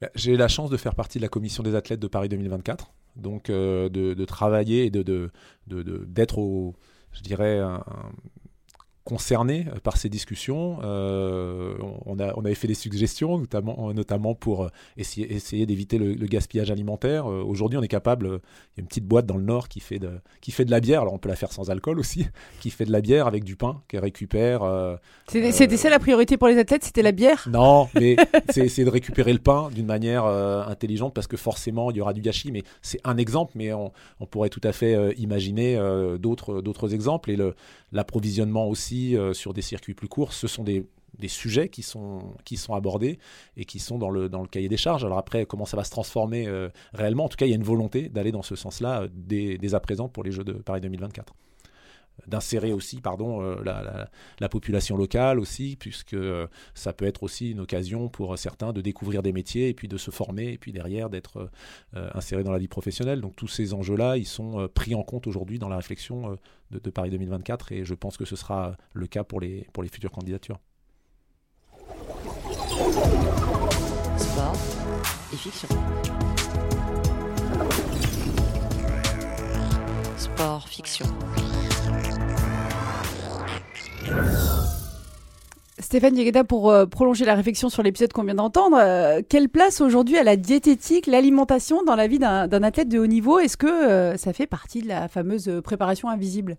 Bah, 0.00 0.08
J'ai 0.14 0.36
la 0.36 0.48
chance 0.48 0.70
de 0.70 0.76
faire 0.76 0.94
partie 0.94 1.18
de 1.18 1.22
la 1.22 1.28
commission 1.28 1.62
des 1.62 1.74
athlètes 1.74 2.00
de 2.00 2.08
Paris 2.08 2.28
2024, 2.28 2.92
donc 3.16 3.50
euh, 3.50 3.88
de, 3.88 4.24
travailler 4.24 4.86
et 4.86 4.90
d'être 4.90 5.06
de, 5.06 5.30
de, 5.66 6.26
au, 6.36 6.74
je 7.12 7.20
dirais, 7.20 7.60
concernés 9.12 9.66
par 9.82 9.96
ces 9.96 10.08
discussions. 10.08 10.78
on, 10.80 12.18
a, 12.18 12.32
on 12.36 12.44
avait 12.44 12.54
fait 12.54 12.68
des 12.68 12.74
suggestions, 12.74 13.38
notamment, 13.38 13.92
notamment 13.92 14.34
pour 14.34 14.70
essayer, 14.96 15.32
essayer 15.32 15.66
d'éviter 15.66 15.98
le, 15.98 16.26
gaspillage 16.26 16.70
alimentaire. 16.70 17.26
Aujourd'hui, 17.26 17.78
on 17.78 17.82
est 17.82 17.88
capable, 17.88 18.26
il 18.26 18.30
y 18.30 18.32
a 18.32 18.80
une 18.80 18.86
petite 18.86 19.06
boîte 19.06 19.26
dans 19.26 19.36
le 19.36 19.42
nord 19.42 19.68
qui 19.68 19.80
fait, 19.80 19.98
de, 19.98 20.10
qui 20.40 20.50
fait 20.50 20.64
de 20.64 20.70
la 20.70 20.80
bière, 20.80 21.02
alors 21.02 21.12
on 21.12 21.18
peut 21.18 21.28
la 21.28 21.36
faire 21.36 21.52
sans 21.52 21.70
alcool 21.70 21.98
aussi, 21.98 22.26
qui 22.60 22.70
fait 22.70 22.86
de 22.86 22.92
la 22.92 23.02
bière 23.02 23.26
avec 23.26 23.44
du 23.44 23.56
pain, 23.56 23.82
qui 23.88 23.98
récupère. 23.98 24.62
C'était 25.28 25.76
ça 25.76 25.90
la 25.90 25.98
priorité 25.98 26.38
pour 26.38 26.48
les 26.48 26.58
athlètes, 26.58 26.84
c'était 26.84 27.02
la 27.02 27.12
bière? 27.12 27.46
Non, 27.50 27.88
mais 27.94 28.16
c'est 28.48 28.84
de 28.84 28.90
récupérer 28.90 29.32
le 29.32 29.40
pain 29.40 29.68
d'une 29.74 29.86
manière 29.86 30.24
intelligente 30.24 31.12
parce 31.14 31.26
que 31.26 31.36
forcément, 31.36 31.90
il 31.90 31.96
y 31.96 32.00
aura 32.00 32.12
du 32.12 32.20
gâchis, 32.20 32.50
mais 32.50 32.62
c'est 32.80 33.00
un 33.04 33.16
exemple, 33.16 33.52
mais 33.54 33.72
on, 33.72 33.92
pourrait 34.30 34.48
tout 34.48 34.60
à 34.64 34.72
fait 34.72 34.94
euh, 34.94 35.12
imaginer 35.18 35.76
euh, 35.76 36.18
d'autres 36.18 36.94
exemples. 36.94 37.30
Et 37.30 37.38
l'approvisionnement 37.92 38.68
aussi 38.68 39.01
euh, 39.16 39.32
sur 39.32 39.52
des 39.52 39.62
circuits 39.62 39.94
plus 39.94 40.08
courts, 40.08 40.32
ce 40.32 40.46
sont 40.46 40.64
des, 40.64 40.86
sujets 41.28 41.68
qui 41.68 41.82
sont, 41.82 42.34
qui 42.44 42.56
sont 42.56 42.74
abordés 42.74 43.18
et 43.56 43.64
qui 43.64 43.78
sont 43.78 43.98
dans 43.98 44.10
le, 44.10 44.28
cahier 44.50 44.68
des 44.68 44.76
charges. 44.76 45.04
Alors 45.04 45.18
après, 45.18 45.46
comment 45.46 45.66
ça 45.66 45.76
va 45.76 45.84
se 45.84 45.90
transformer 45.90 46.48
réellement? 46.94 47.26
En 47.26 47.28
tout 47.28 47.36
cas, 47.36 47.46
il 47.46 47.50
y 47.50 47.52
a 47.52 47.56
une 47.56 47.62
volonté 47.62 48.08
d'aller 48.08 48.32
dans 48.32 48.42
ce 48.42 48.56
sens-là 48.56 49.06
dès, 49.12 49.58
dès, 49.58 49.74
à 49.74 49.80
présent 49.80 50.08
pour 50.08 50.24
les 50.24 50.32
Jeux 50.32 50.44
de 50.44 50.54
Paris 50.54 50.80
2024 50.80 51.34
d'insérer 52.26 52.72
aussi 52.72 53.00
pardon, 53.00 53.42
euh, 53.42 53.62
la, 53.64 54.48
population 54.48 54.96
locale 54.96 55.38
aussi, 55.38 55.76
puisque 55.76 56.14
euh, 56.14 56.46
ça 56.74 56.92
peut 56.92 57.06
être 57.06 57.22
aussi 57.22 57.50
une 57.50 57.60
occasion 57.60 58.08
pour 58.08 58.36
certains 58.38 58.72
de 58.72 58.80
découvrir 58.80 59.22
des 59.22 59.32
métiers 59.32 59.68
et 59.68 59.74
puis 59.74 59.88
de 59.88 59.96
se 59.96 60.10
former 60.10 60.52
et 60.52 60.58
puis 60.58 60.72
derrière 60.72 61.10
d'être 61.10 61.50
euh, 61.96 62.10
insérés 62.14 62.44
dans 62.44 62.52
la 62.52 62.58
vie 62.58 62.68
professionnelle. 62.68 63.20
Donc 63.20 63.34
tous 63.36 63.48
ces 63.48 63.74
enjeux-là, 63.74 64.16
ils 64.16 64.26
sont 64.26 64.68
pris 64.74 64.94
en 64.94 65.02
compte 65.02 65.26
aujourd'hui 65.26 65.58
dans 65.58 65.68
la 65.68 65.76
réflexion 65.76 66.36
de, 66.70 66.78
de, 66.78 66.90
Paris 66.90 67.10
2024 67.10 67.72
et 67.72 67.84
je 67.84 67.94
pense 67.94 68.16
que 68.16 68.24
ce 68.24 68.36
sera 68.36 68.76
le 68.92 69.06
cas 69.06 69.24
pour 69.24 69.40
les, 69.40 69.66
pour 69.72 69.82
les 69.82 69.88
futures 69.88 70.12
candidatures. 70.12 70.60
Sport 74.18 74.56
et 75.32 75.36
fiction. 75.36 75.68
Sport, 80.16 80.68
fiction. 80.68 81.06
Stéphane 85.78 86.14
Diegeda, 86.14 86.44
pour 86.44 86.70
euh, 86.70 86.86
prolonger 86.86 87.24
la 87.24 87.34
réflexion 87.34 87.68
sur 87.68 87.82
l'épisode 87.82 88.12
qu'on 88.12 88.24
vient 88.24 88.34
d'entendre, 88.34 88.78
euh, 88.80 89.20
quelle 89.28 89.48
place 89.48 89.80
aujourd'hui 89.80 90.16
a 90.16 90.22
la 90.22 90.36
diététique, 90.36 91.06
l'alimentation 91.06 91.82
dans 91.82 91.96
la 91.96 92.06
vie 92.06 92.18
d'un 92.18 92.62
athlète 92.62 92.88
de 92.88 92.98
haut 92.98 93.06
niveau? 93.06 93.38
Est-ce 93.38 93.56
que 93.56 93.66
euh, 93.66 94.16
ça 94.16 94.32
fait 94.32 94.46
partie 94.46 94.82
de 94.82 94.88
la 94.88 95.08
fameuse 95.08 95.50
préparation 95.64 96.08
invisible? 96.08 96.56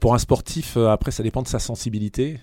Pour 0.00 0.12
un 0.12 0.18
sportif, 0.18 0.76
après, 0.76 1.12
ça 1.12 1.22
dépend 1.22 1.40
de 1.42 1.46
sa 1.46 1.60
sensibilité. 1.60 2.40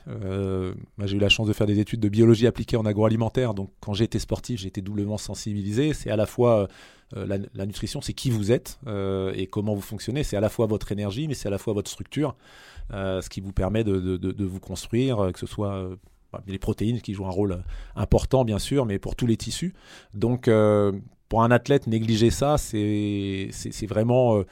j'ai 1.03 1.17
eu 1.17 1.19
la 1.19 1.27
chance 1.27 1.47
de 1.47 1.51
faire 1.51 1.67
des 1.67 1.79
études 1.79 1.99
de 1.99 2.07
biologie 2.07 2.47
appliquée 2.47 2.77
en 2.77 2.85
agroalimentaire. 2.85 3.53
Donc, 3.53 3.71
quand 3.81 3.93
j'étais 3.93 4.19
sportif, 4.19 4.61
j'étais 4.61 4.79
doublement 4.79 5.17
sensibilisé. 5.17 5.93
C'est 5.93 6.09
à 6.09 6.15
la 6.15 6.27
fois 6.27 6.69
la, 7.13 7.37
la, 7.53 7.65
nutrition, 7.65 8.01
c'est 8.01 8.13
qui 8.13 8.29
vous 8.29 8.51
êtes 8.51 8.79
et 9.33 9.47
comment 9.47 9.73
vous 9.73 9.81
fonctionnez. 9.81 10.23
C'est 10.23 10.37
à 10.37 10.41
la 10.41 10.49
fois 10.49 10.65
votre 10.65 10.91
énergie, 10.91 11.27
mais 11.27 11.33
c'est 11.33 11.47
à 11.47 11.51
la 11.51 11.57
fois 11.57 11.73
votre 11.73 11.89
structure. 11.89 12.35
Euh, 12.93 13.21
ce 13.21 13.29
qui 13.29 13.41
vous 13.41 13.51
permet 13.51 13.83
de, 13.83 14.45
vous 14.45 14.59
construire, 14.59 15.19
euh, 15.19 15.31
que 15.31 15.39
ce 15.39 15.47
soit 15.47 15.73
euh, 15.73 15.95
bah, 16.31 16.43
les 16.45 16.59
protéines 16.59 17.01
qui 17.01 17.13
jouent 17.13 17.25
un 17.25 17.31
rôle 17.31 17.63
important 17.95 18.45
bien 18.45 18.59
sûr, 18.59 18.85
mais 18.85 18.99
pour 18.99 19.15
tous 19.15 19.25
les 19.25 19.37
tissus. 19.37 19.73
Donc 20.13 20.49
pour 21.29 21.43
un 21.43 21.51
athlète, 21.51 21.87
négliger 21.87 22.29
ça, 22.29 22.57
c'est 22.57 23.49
vraiment 23.87 24.43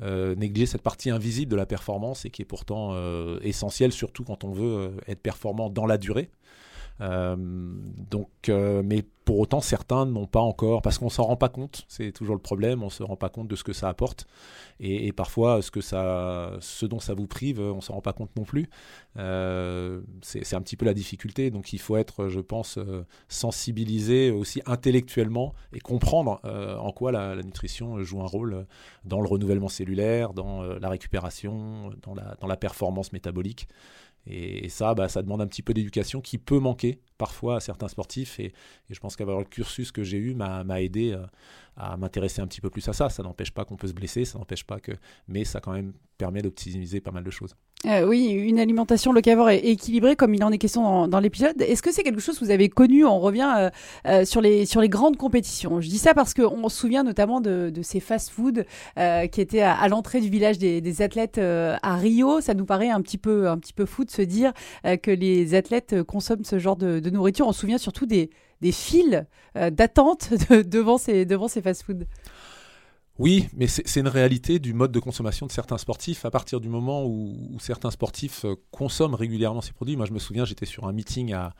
négliger 0.00 0.66
cette 0.66 0.82
partie 0.82 1.10
invisible 1.10 1.50
de 1.50 1.56
la 1.56 1.66
performance 1.66 2.24
et 2.24 2.30
qui 2.30 2.42
est 2.42 2.46
pourtant 2.46 2.94
essentielle, 3.42 3.92
surtout 3.92 4.24
quand 4.24 4.44
on 4.44 4.52
veut 4.52 4.92
être 5.08 5.20
performant 5.20 5.68
dans 5.68 5.86
la 5.86 5.98
durée. 5.98 6.30
Euh, 7.00 7.36
donc, 7.36 8.28
euh, 8.48 8.82
mais 8.84 9.02
pour 9.24 9.38
autant, 9.38 9.60
certains 9.60 10.06
n'ont 10.06 10.26
pas 10.26 10.40
encore, 10.40 10.82
parce 10.82 10.98
qu'on 10.98 11.08
s'en 11.08 11.24
rend 11.24 11.36
pas 11.36 11.48
compte. 11.48 11.84
C'est 11.88 12.12
toujours 12.12 12.34
le 12.34 12.40
problème. 12.40 12.82
On 12.82 12.90
se 12.90 13.02
rend 13.02 13.16
pas 13.16 13.28
compte 13.28 13.48
de 13.48 13.56
ce 13.56 13.64
que 13.64 13.72
ça 13.72 13.88
apporte, 13.88 14.26
et, 14.80 15.12
parfois, 15.12 15.62
ce 15.62 15.70
que 15.70 15.80
ça, 15.80 16.52
ce 16.60 16.86
dont 16.86 17.00
ça 17.00 17.14
vous 17.14 17.26
prive, 17.26 17.60
on 17.60 17.80
s'en 17.80 17.94
rend 17.94 18.00
pas 18.00 18.12
compte 18.12 18.34
non 18.36 18.44
plus. 18.44 18.68
Euh, 19.18 20.00
c'est 20.22 20.54
un 20.54 20.62
petit 20.62 20.76
peu 20.76 20.84
la 20.84 20.94
difficulté. 20.94 21.50
Donc, 21.50 21.72
il 21.72 21.78
faut 21.78 21.96
être, 21.96 22.28
je 22.28 22.40
pense, 22.40 22.78
sensibilisé 23.28 24.30
aussi 24.30 24.62
intellectuellement 24.66 25.54
et 25.72 25.80
comprendre 25.80 26.40
en 26.44 26.92
quoi 26.92 27.12
la, 27.12 27.36
nutrition 27.36 28.02
joue 28.02 28.20
un 28.22 28.26
rôle 28.26 28.66
dans 29.04 29.20
le 29.20 29.28
renouvellement 29.28 29.68
cellulaire, 29.68 30.32
dans 30.32 30.62
la 30.62 30.88
récupération, 30.88 31.90
dans 32.02 32.14
la, 32.14 32.36
dans 32.40 32.46
la 32.46 32.56
performance 32.56 33.12
métabolique. 33.12 33.68
Et, 34.26 34.68
ça, 34.68 34.94
bah, 34.94 35.08
ça 35.08 35.22
demande 35.22 35.40
un 35.42 35.46
petit 35.46 35.62
peu 35.62 35.74
d'éducation 35.74 36.20
qui 36.20 36.38
peut 36.38 36.58
manquer 36.58 37.00
parfois 37.20 37.56
à 37.56 37.60
certains 37.60 37.88
sportifs. 37.88 38.40
Et, 38.40 38.54
je 38.88 38.98
pense 38.98 39.14
qu'avoir 39.14 39.38
le 39.38 39.44
cursus 39.44 39.92
que 39.92 40.02
j'ai 40.02 40.16
eu 40.16 40.34
m'a 40.34 40.82
aidé 40.82 41.12
euh, 41.12 41.24
à 41.76 41.96
m'intéresser 41.96 42.40
un 42.40 42.46
petit 42.46 42.62
peu 42.62 42.70
plus 42.70 42.88
à 42.88 42.92
ça. 42.92 43.10
Ça 43.10 43.22
n'empêche 43.22 43.50
pas 43.50 43.64
qu'on 43.64 43.76
peut 43.76 43.88
se 43.88 43.92
blesser, 43.92 44.24
ça 44.24 44.38
n'empêche 44.38 44.64
pas 44.64 44.80
que. 44.80 44.92
Mais 45.28 45.44
ça 45.44 45.60
quand 45.60 45.72
même 45.72 45.92
permet 46.18 46.42
d'optimiser 46.42 47.00
pas 47.00 47.10
mal 47.10 47.22
de 47.22 47.30
choses. 47.30 47.54
Euh, 47.86 48.06
oui, 48.06 48.26
une 48.28 48.60
alimentation 48.60 49.10
locavore 49.10 49.48
est 49.48 49.60
équilibrée, 49.60 50.14
comme 50.14 50.34
il 50.34 50.44
en 50.44 50.52
est 50.52 50.58
question 50.58 51.08
dans, 51.08 51.20
l'épisode. 51.20 51.62
Est-ce 51.62 51.80
que 51.80 51.90
c'est 51.90 52.02
quelque 52.02 52.20
chose 52.20 52.38
que 52.38 52.44
vous 52.44 52.50
avez 52.50 52.68
connu 52.68 53.06
On 53.06 53.20
revient 53.20 53.70
euh, 54.06 54.24
sur, 54.26 54.42
les, 54.42 54.66
sur 54.66 54.82
les 54.82 54.90
grandes 54.90 55.16
compétitions? 55.16 55.80
Je 55.80 55.88
dis 55.88 55.96
ça 55.96 56.12
parce 56.12 56.34
qu'on 56.34 56.68
se 56.68 56.76
souvient 56.76 57.04
notamment 57.04 57.40
de, 57.40 57.72
ces 57.82 58.00
fast-food 58.00 58.66
qui 59.32 59.40
étaient 59.40 59.62
à, 59.62 59.88
l'entrée 59.88 60.20
du 60.20 60.28
village 60.28 60.58
des, 60.58 61.02
athlètes 61.02 61.38
à 61.38 61.96
Rio. 61.96 62.42
Ça 62.42 62.52
nous 62.52 62.66
paraît 62.66 62.90
un 62.90 63.00
petit 63.00 63.18
peu, 63.18 63.48
un 63.48 63.56
petit 63.56 63.72
peu 63.72 63.86
fou 63.86 64.04
de 64.04 64.10
se 64.10 64.22
dire 64.22 64.52
que 64.84 65.10
les 65.10 65.54
athlètes 65.54 66.02
consomment 66.02 66.44
ce 66.44 66.58
genre 66.58 66.76
de, 66.76 67.09
de 67.10 67.16
nourriture. 67.16 67.46
On 67.46 67.52
se 67.52 67.60
souvient 67.60 67.78
surtout 67.78 68.06
des, 68.06 68.30
des 68.60 68.72
files 68.72 69.26
d'attente 69.54 70.30
devant 70.50 70.98
ces, 70.98 71.26
devant 71.26 71.48
ces 71.48 71.60
fast-food. 71.60 72.06
Oui, 73.20 73.48
mais 73.52 73.66
c'est 73.66 74.00
une 74.00 74.08
réalité 74.08 74.58
du 74.58 74.72
mode 74.72 74.92
de 74.92 74.98
consommation 74.98 75.44
de 75.44 75.52
certains 75.52 75.76
sportifs. 75.76 76.24
À 76.24 76.30
partir 76.30 76.58
du 76.58 76.70
moment 76.70 77.04
où, 77.04 77.36
certains 77.60 77.90
sportifs 77.90 78.46
euh, 78.46 78.54
consomment 78.70 79.14
régulièrement 79.14 79.60
ces 79.60 79.72
produits, 79.72 79.94
moi 79.94 80.06
je 80.06 80.12
me 80.12 80.18
souviens, 80.18 80.46
j'étais 80.46 80.64
sur 80.64 80.86
un 80.88 80.92
meeting 80.92 81.34
à, 81.34 81.52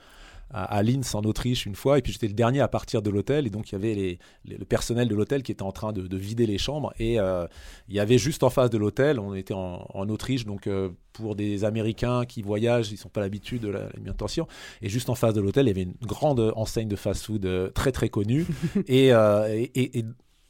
à, 0.53 0.83
Linz 0.83 1.15
en 1.15 1.23
Autriche 1.23 1.67
une 1.67 1.75
fois, 1.75 1.99
et 1.99 2.03
puis 2.03 2.13
j'étais 2.13 2.29
le 2.29 2.35
dernier 2.35 2.61
à 2.61 2.69
partir 2.69 3.03
de 3.03 3.11
l'hôtel, 3.11 3.47
et 3.47 3.51
donc 3.51 3.71
il 3.71 3.73
y 3.73 3.77
avait 3.77 3.95
les, 3.95 4.19
le 4.59 4.65
personnel 4.65 5.09
de 5.09 5.15
l'hôtel 5.15 5.43
qui 5.43 5.53
était 5.53 5.63
en 5.63 5.73
train 5.73 5.93
de, 5.93 6.17
vider 6.17 6.47
les 6.47 6.59
chambres, 6.59 6.93
et 6.99 7.21
euh, 7.21 7.47
il 7.89 7.95
y 7.95 8.01
avait 8.01 8.19
juste 8.19 8.43
en 8.43 8.51
face 8.51 8.71
de 8.71 8.79
l'hôtel, 8.79 9.19
on 9.19 9.35
était 9.35 9.55
en, 9.55 10.09
Autriche, 10.11 10.45
donc 10.45 10.67
euh, 10.67 10.91
pour 11.13 11.37
des 11.37 11.65
Américains 11.65 12.25
qui 12.25 12.43
voyagent, 12.43 12.91
ils 12.91 12.97
sont 12.97 13.09
pas 13.09 13.21
l'habitude 13.21 13.63
de 13.63 13.69
l'alimentation, 13.69 14.49
et 14.83 14.89
juste 14.89 15.09
en 15.09 15.15
face 15.15 15.35
de 15.35 15.41
l'hôtel, 15.41 15.67
il 15.67 15.69
y 15.69 15.73
avait 15.73 15.83
une 15.83 15.95
grande 16.03 16.53
enseigne 16.57 16.89
de 16.89 16.97
fast-food 16.97 17.73
très 17.75 17.93
très 17.93 18.09
connue, 18.09 18.47
et, 18.89 19.09
et, 19.09 19.99
et 19.99 20.05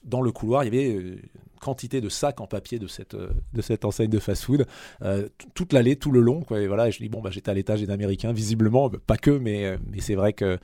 dans 0.04 0.23
le 0.23 0.33
couloir, 0.33 0.64
il 0.64 0.75
y 0.75 0.76
avait 0.76 0.92
une 0.92 1.21
quantité 1.61 2.00
de 2.00 2.09
sacs 2.09 2.40
en 2.40 2.47
papier 2.47 2.78
de 2.78 2.87
cette, 2.87 3.14
euh, 3.14 3.28
de 3.52 3.61
cette 3.61 3.85
enseigne 3.85 4.11
de 4.11 4.19
fast-food, 4.19 4.66
euh, 5.02 5.28
toute 5.54 5.73
l'allée, 5.73 5.97
tout 5.97 6.11
le 6.11 6.21
long. 6.21 6.42
Et 6.50 6.66
voilà, 6.66 6.90
je 6.90 6.99
dis, 6.99 7.09
bon, 7.09 7.21
bah, 7.21 7.30
j'étais 7.30 7.50
à 7.50 7.54
l'étage 7.54 7.80
des 7.80 7.90
Américains, 7.90 8.33
visiblement, 8.33 8.90
pas 8.90 9.19
que, 9.19 9.30
mais, 9.30 9.66
euh, 9.66 9.76
mais 9.87 10.00
c'est 10.00 10.14
vrai 10.14 10.33
que 10.33 10.59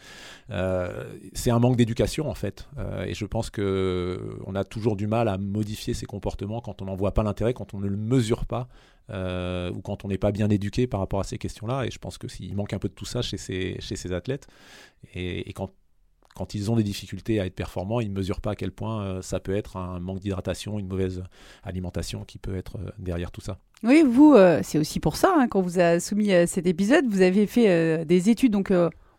c'est 1.35 1.51
un 1.51 1.59
manque 1.59 1.77
d'éducation, 1.77 2.29
en 2.29 2.35
fait. 2.35 2.69
et 3.07 3.15
je 3.15 3.27
pense 3.27 3.51
qu'on 3.51 4.55
a 4.55 4.65
toujours 4.65 4.97
du 4.97 5.07
mal 5.07 5.29
à 5.29 5.39
modifier 5.39 5.93
ces 5.93 6.07
comportements 6.07 6.61
quand 6.61 6.81
on 6.83 6.87
n'en 6.87 6.97
voit 6.97 7.13
pas 7.13 7.23
l'intérêt, 7.23 7.53
quand 7.53 7.75
on 7.75 7.81
ne 7.81 7.89
le 7.89 7.97
mesure 7.97 8.47
pas. 8.47 8.69
ou 9.11 9.81
quand 9.83 10.05
on 10.05 10.09
n'est 10.09 10.19
pas 10.19 10.33
bien 10.33 10.49
éduqué 10.49 10.87
par 10.87 11.01
rapport 11.01 11.21
à 11.21 11.25
ces 11.25 11.39
questions-là. 11.39 11.85
Et 11.85 11.91
je 11.91 11.99
pense 11.99 12.17
que 12.17 12.29
s'il 12.29 12.55
manque 12.57 12.73
un 12.73 12.79
peu 12.79 12.89
de 12.89 12.95
tout 12.95 13.05
ça 13.05 13.23
chez 13.23 13.37
ces, 13.37 13.77
chez 13.81 13.97
ces 13.97 14.13
athlètes, 14.13 14.47
et 15.15 15.53
quand 15.53 15.71
quand 16.37 16.55
ils 16.55 16.71
ont 16.71 16.77
des 16.77 16.83
difficultés 16.83 17.41
à 17.41 17.47
être 17.47 17.55
performants, 17.55 18.01
ils 18.01 18.11
ne 18.11 18.15
mesurent 18.15 18.41
pas 18.41 18.51
à 18.51 18.55
quel 18.55 18.71
point 18.71 19.03
euh, 19.03 19.23
ça 19.23 19.41
peut 19.41 19.57
être 19.57 19.77
un 19.77 19.99
manque 19.99 20.21
d'hydratation, 20.21 20.79
une 20.79 20.87
mauvaise 20.87 21.25
alimentation 21.65 22.25
qui 22.25 22.39
peut 22.39 22.55
être 22.55 22.77
euh, 22.77 22.91
derrière 22.99 23.31
tout 23.31 23.41
ça. 23.41 23.59
Oui, 23.83 24.05
vous, 24.07 24.35
euh, 24.35 24.61
c'est 24.63 24.79
aussi 24.79 25.01
pour 25.01 25.17
ça, 25.17 25.35
hein, 25.37 25.49
quand 25.49 25.63
vous 25.63 25.81
a 25.81 25.99
soumis 25.99 26.31
cet 26.47 26.67
épisode, 26.67 27.07
vous 27.09 27.23
avez 27.23 27.47
fait 27.47 28.05
des 28.05 28.31
études, 28.31 28.53
donc 28.53 28.73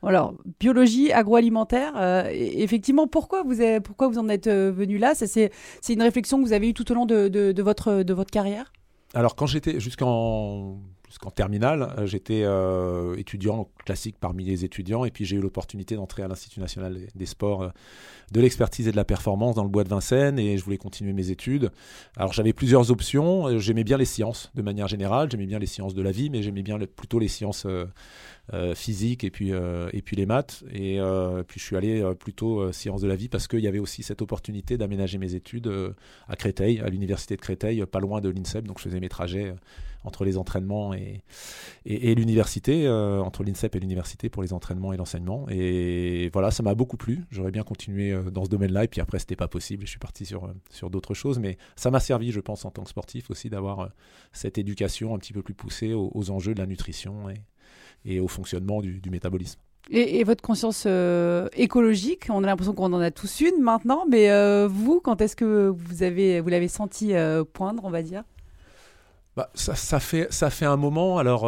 alors, 0.03 0.35
biologie 0.59 1.11
agroalimentaire, 1.11 2.27
effectivement, 2.31 3.07
pourquoi 3.07 3.43
vous, 3.43 3.61
avez, 3.61 3.79
pourquoi 3.79 4.07
vous 4.07 4.19
en 4.19 4.29
êtes 4.29 4.47
venu 4.47 4.97
là? 4.97 5.13
C'est 5.15 5.49
une 5.89 6.01
réflexion 6.01 6.37
que 6.37 6.43
vous 6.43 6.53
avez 6.53 6.69
eue 6.69 6.73
tout 6.73 6.89
au 6.91 6.95
long 6.95 7.05
de, 7.05 7.27
de, 7.27 7.63
votre, 7.63 8.03
de 8.03 8.13
votre 8.13 8.31
carrière? 8.31 8.71
Alors, 9.13 9.35
quand 9.35 9.47
j'étais 9.47 9.79
jusqu'en 9.79 10.79
jusqu'en 11.07 11.31
terminale, 11.31 11.93
euh, 11.97 12.05
j'étais 12.05 12.41
euh, 12.43 13.15
étudiant 13.15 13.69
classique 13.85 14.17
parmi 14.19 14.43
les 14.43 14.65
étudiants, 14.65 15.05
et 15.05 15.11
puis 15.11 15.25
j'ai 15.25 15.37
eu 15.37 15.41
l'opportunité 15.41 15.95
d'entrer 15.95 16.23
à 16.23 16.27
l'Institut 16.27 16.59
national 16.59 16.97
des 17.15 17.25
sports, 17.25 17.63
euh, 17.63 17.69
de 18.31 18.41
l'expertise 18.41 18.87
et 18.89 18.91
de 18.91 18.97
la 18.97 19.05
performance 19.05 19.55
dans 19.55 19.63
le 19.63 19.69
bois 19.69 19.85
de 19.85 19.89
Vincennes, 19.89 20.37
et 20.37 20.57
je 20.57 20.63
voulais 20.65 20.77
continuer 20.77 21.13
mes 21.13 21.29
études. 21.31 21.71
Alors 22.17 22.33
j'avais 22.33 22.51
plusieurs 22.51 22.91
options, 22.91 23.57
j'aimais 23.57 23.85
bien 23.85 23.97
les 23.97 24.05
sciences 24.05 24.51
de 24.53 24.61
manière 24.61 24.89
générale, 24.89 25.31
j'aimais 25.31 25.45
bien 25.45 25.59
les 25.59 25.65
sciences 25.65 25.93
de 25.93 26.01
la 26.01 26.11
vie, 26.11 26.29
mais 26.29 26.43
j'aimais 26.43 26.63
bien 26.63 26.77
plutôt 26.77 27.19
les 27.19 27.29
sciences 27.29 27.65
physiques 28.75 29.23
et 29.23 29.31
puis, 29.31 29.51
et 29.51 30.01
puis 30.01 30.17
les 30.17 30.25
maths, 30.25 30.65
et 30.73 30.99
puis 31.47 31.59
je 31.59 31.65
suis 31.65 31.77
allé 31.77 32.03
plutôt 32.19 32.69
sciences 32.73 32.99
de 32.99 33.07
la 33.07 33.15
vie 33.15 33.29
parce 33.29 33.47
qu'il 33.47 33.61
y 33.61 33.67
avait 33.67 33.79
aussi 33.79 34.03
cette 34.03 34.21
opportunité 34.21 34.77
d'aménager 34.77 35.17
mes 35.17 35.33
études 35.33 35.71
à 36.27 36.35
Créteil, 36.35 36.81
à 36.81 36.89
l'université 36.89 37.37
de 37.37 37.41
Créteil, 37.41 37.85
pas 37.85 38.01
loin 38.01 38.19
de 38.19 38.27
l'INSEP, 38.27 38.67
donc 38.67 38.79
je 38.79 38.83
faisais 38.83 38.99
mes 38.99 39.09
trajets 39.09 39.53
entre 40.03 40.25
les 40.25 40.37
entraînements 40.37 40.93
et, 40.93 41.21
l'université, 41.85 42.89
entre 42.89 43.43
l'INSEP 43.43 43.75
et 43.75 43.79
l'université 43.79 44.29
pour 44.29 44.43
les 44.43 44.53
entraînements 44.53 44.93
et 44.93 44.97
l'enseignement. 44.97 45.45
Et 45.49 46.29
voilà, 46.33 46.51
ça 46.51 46.63
m'a 46.63 46.75
beaucoup 46.75 46.97
plu. 46.97 47.25
J'aurais 47.31 47.51
bien 47.51 47.63
continué 47.63 48.17
dans 48.31 48.45
ce 48.45 48.49
domaine-là. 48.49 48.85
Et 48.85 48.87
puis 48.87 49.01
après, 49.01 49.19
c'était 49.19 49.35
pas 49.35 49.47
possible. 49.47 49.85
Je 49.85 49.91
suis 49.91 49.99
parti 49.99 50.25
sur, 50.25 50.49
sur 50.69 50.89
d'autres 50.89 51.13
choses. 51.13 51.39
Mais 51.39 51.57
ça 51.75 51.91
m'a 51.91 51.99
servi, 51.99 52.31
je 52.31 52.39
pense, 52.39 52.65
en 52.65 52.71
tant 52.71 52.83
que 52.83 52.89
sportif 52.89 53.29
aussi, 53.29 53.49
d'avoir 53.49 53.89
cette 54.31 54.57
éducation 54.57 55.15
un 55.15 55.17
petit 55.17 55.33
peu 55.33 55.41
plus 55.41 55.53
poussée 55.53 55.93
aux, 55.93 56.31
enjeux 56.31 56.53
de 56.53 56.59
la 56.59 56.67
nutrition 56.67 57.27
et, 58.05 58.19
au 58.19 58.27
fonctionnement 58.27 58.81
du 58.81 59.09
métabolisme. 59.09 59.59
Et, 59.89 60.23
votre 60.23 60.41
conscience 60.41 60.83
euh, 60.85 61.47
écologique, 61.53 62.27
on 62.29 62.43
a 62.43 62.47
l'impression 62.47 62.73
qu'on 62.73 62.91
en 62.91 62.99
a 62.99 63.11
tous 63.11 63.39
une 63.39 63.61
maintenant, 63.61 64.05
mais 64.09 64.29
euh, 64.29 64.67
vous, 64.69 64.99
quand 64.99 65.21
est-ce 65.21 65.35
que 65.35 65.69
vous 65.69 66.03
avez, 66.03 66.41
vous 66.41 66.49
l'avez 66.49 66.67
senti 66.67 67.13
euh, 67.13 67.45
poindre, 67.45 67.85
on 67.85 67.89
va 67.89 68.01
dire? 68.01 68.23
Bah, 69.37 69.49
ça, 69.53 69.75
ça, 69.75 69.99
fait, 69.99 70.27
ça 70.33 70.49
fait 70.49 70.65
un 70.65 70.77
moment. 70.77 71.17
Alors, 71.17 71.47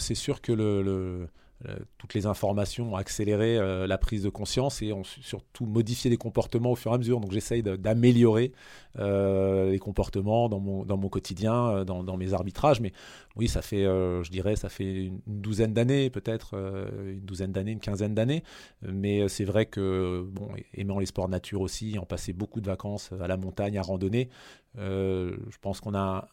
c'est 0.00 0.16
sûr 0.16 0.40
que 0.40 0.52
le 0.52 1.28
euh, 1.66 1.76
toutes 1.96 2.12
les 2.12 2.26
informations 2.26 2.92
ont 2.92 2.96
accéléré 2.96 3.56
euh, 3.56 3.86
la 3.86 3.96
prise 3.96 4.22
de 4.22 4.28
conscience 4.28 4.82
et 4.82 4.92
ont 4.92 5.04
surtout 5.04 5.64
modifié 5.64 6.10
les 6.10 6.18
comportements 6.18 6.72
au 6.72 6.76
fur 6.76 6.92
et 6.92 6.94
à 6.94 6.98
mesure. 6.98 7.18
Donc 7.18 7.32
j'essaye 7.32 7.62
d'améliorer 7.62 8.52
euh, 8.98 9.70
les 9.70 9.78
comportements 9.78 10.50
dans 10.50 10.60
mon, 10.60 10.84
dans 10.84 10.98
mon 10.98 11.08
quotidien, 11.08 11.84
dans, 11.84 12.04
dans, 12.04 12.16
mes 12.18 12.34
arbitrages. 12.34 12.80
Mais 12.80 12.92
oui, 13.36 13.48
ça 13.48 13.62
fait, 13.62 13.84
je 13.84 14.30
dirais, 14.30 14.56
ça 14.56 14.68
fait 14.68 15.06
une 15.06 15.20
douzaine 15.26 15.72
d'années, 15.72 16.10
peut-être 16.10 16.54
une 16.54 17.24
douzaine 17.24 17.52
d'années, 17.52 17.72
une 17.72 17.80
quinzaine 17.80 18.14
d'années. 18.14 18.42
Mais 18.82 19.26
c'est 19.28 19.44
vrai 19.44 19.66
que, 19.66 20.26
bon, 20.30 20.48
aimant 20.74 20.98
les 20.98 21.06
sports 21.06 21.28
nature 21.28 21.62
aussi, 21.62 21.98
en 21.98 22.04
passer 22.04 22.32
beaucoup 22.32 22.60
de 22.60 22.66
vacances 22.66 23.10
à 23.18 23.26
la 23.26 23.36
montagne, 23.36 23.78
à 23.78 23.82
randonner, 23.82 24.28
je 24.76 25.58
pense 25.60 25.80
qu'on 25.80 25.94
a, 25.94 26.28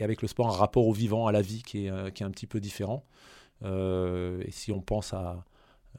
avec 0.00 0.22
le 0.22 0.28
sport, 0.28 0.48
un 0.48 0.56
rapport 0.56 0.86
au 0.86 0.92
vivant, 0.92 1.26
à 1.26 1.32
la 1.32 1.42
vie 1.42 1.62
qui 1.62 1.86
est, 1.86 2.12
qui 2.14 2.22
est 2.22 2.26
un 2.26 2.30
petit 2.30 2.46
peu 2.46 2.60
différent. 2.60 3.04
Euh, 3.62 4.42
et 4.44 4.50
si 4.50 4.72
on 4.72 4.80
pense 4.80 5.14
à, 5.14 5.44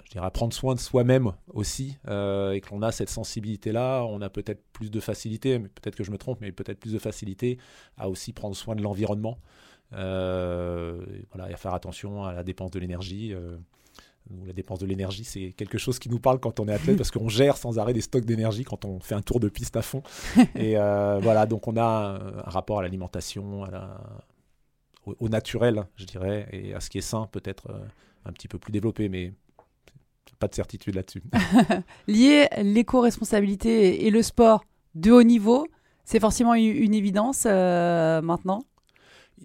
je 0.03 0.11
dirais, 0.11 0.29
prendre 0.31 0.53
soin 0.53 0.75
de 0.75 0.79
soi-même 0.79 1.31
aussi, 1.53 1.97
euh, 2.07 2.51
et 2.51 2.61
qu'on 2.61 2.81
a 2.81 2.91
cette 2.91 3.09
sensibilité-là, 3.09 4.03
on 4.05 4.21
a 4.21 4.29
peut-être 4.29 4.63
plus 4.73 4.91
de 4.91 4.99
facilité, 4.99 5.59
peut-être 5.59 5.95
que 5.95 6.03
je 6.03 6.11
me 6.11 6.17
trompe, 6.17 6.39
mais 6.41 6.51
peut-être 6.51 6.79
plus 6.79 6.93
de 6.93 6.99
facilité 6.99 7.57
à 7.97 8.09
aussi 8.09 8.33
prendre 8.33 8.55
soin 8.55 8.75
de 8.75 8.81
l'environnement. 8.81 9.39
Euh, 9.93 11.05
voilà, 11.31 11.49
et 11.49 11.53
à 11.53 11.57
faire 11.57 11.73
attention 11.73 12.23
à 12.23 12.33
la 12.33 12.43
dépense 12.43 12.71
de 12.71 12.79
l'énergie. 12.79 13.33
La 14.45 14.53
dépense 14.53 14.79
de 14.79 14.85
l'énergie, 14.85 15.23
c'est 15.23 15.51
quelque 15.51 15.77
chose 15.77 15.99
qui 15.99 16.09
nous 16.09 16.19
parle 16.19 16.39
quand 16.39 16.59
on 16.59 16.67
est 16.67 16.73
athlète 16.73 16.97
parce 16.97 17.11
qu'on 17.11 17.29
gère 17.29 17.57
sans 17.57 17.77
arrêt 17.77 17.93
des 17.93 18.01
stocks 18.01 18.25
d'énergie 18.25 18.63
quand 18.63 18.85
on 18.85 18.99
fait 18.99 19.15
un 19.15 19.21
tour 19.21 19.39
de 19.39 19.49
piste 19.49 19.75
à 19.75 19.81
fond. 19.81 20.01
Et 20.55 20.75
voilà, 20.75 21.45
donc 21.45 21.67
on 21.67 21.77
a 21.77 21.83
un, 21.83 22.37
un 22.39 22.49
rapport 22.49 22.79
à 22.79 22.81
l'alimentation, 22.81 23.63
à 23.63 23.71
la, 23.71 24.01
au, 25.19 25.29
naturel, 25.29 25.85
je 25.95 26.05
dirais, 26.05 26.47
et 26.51 26.73
à 26.73 26.79
ce 26.79 26.89
qui 26.89 26.97
est 26.97 27.01
sain, 27.01 27.27
peut-être 27.31 27.69
euh, 27.69 27.79
un 28.25 28.31
petit 28.31 28.47
peu 28.47 28.57
plus 28.57 28.71
développé, 28.71 29.09
mais 29.09 29.33
pas 30.39 30.47
de 30.47 30.55
certitude 30.55 30.95
là-dessus. 30.95 31.23
Lier 32.07 32.47
l'éco-responsabilité 32.61 34.05
et 34.05 34.11
le 34.11 34.21
sport 34.21 34.65
de 34.95 35.11
haut 35.11 35.23
niveau, 35.23 35.67
c'est 36.03 36.19
forcément 36.19 36.53
une, 36.55 36.93
évidence 36.93 37.43
euh, 37.45 38.21
maintenant? 38.21 38.65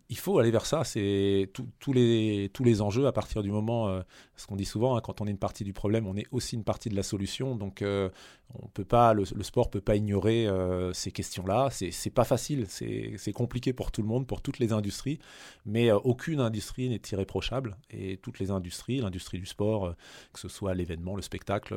Il 0.09 0.19
faut 0.19 0.39
aller 0.39 0.51
vers 0.51 0.67
ça. 0.67 0.85
C'est 0.85 1.51
tous 1.53 1.93
les, 1.93 2.51
tous 2.53 2.65
les 2.65 2.81
enjeux 2.81 3.07
à 3.07 3.13
partir 3.13 3.43
du 3.43 3.51
moment, 3.51 3.89
euh, 3.89 4.03
ce 4.37 4.47
qu'on 4.47 4.57
dit 4.57 4.65
souvent, 4.65 4.97
hein, 4.97 5.01
quand 5.01 5.21
on 5.21 5.27
est 5.27 5.31
une 5.31 5.39
partie 5.39 5.65
du 5.65 5.73
problème, 5.73 6.07
on 6.07 6.17
est 6.17 6.27
aussi 6.31 6.57
une 6.57 6.65
partie 6.65 6.89
de 6.89 6.97
la 6.97 7.03
solution. 7.03 7.57
Donc, 7.57 7.83
euh, 7.83 8.09
on 8.55 8.69
peut 8.69 8.85
pas, 8.85 9.15
le, 9.15 9.25
sport 9.25 9.71
peut 9.71 9.81
pas 9.81 9.97
ignorer 9.97 10.47
euh, 10.47 10.93
ces 10.93 11.13
questions-là. 11.13 11.69
C'est 11.71 12.11
pas 12.11 12.25
facile, 12.25 12.67
c'est 12.69 13.33
compliqué 13.33 13.73
pour 13.73 13.93
tout 13.93 14.03
le 14.03 14.09
monde, 14.09 14.27
pour 14.27 14.43
toutes 14.43 14.59
les 14.59 14.73
industries, 14.73 15.19
mais 15.67 15.93
aucune 15.93 16.41
industrie 16.41 16.89
n'est 16.89 17.03
irréprochable. 17.13 17.77
Et 17.91 18.17
toutes 18.17 18.39
les 18.39 18.51
industries, 18.51 19.01
l'industrie 19.01 19.39
du 19.39 19.47
sport, 19.47 19.95
que 20.33 20.41
ce 20.41 20.49
soit 20.49 20.75
l'événement, 20.75 21.15
le 21.15 21.23
spectacle, 21.23 21.77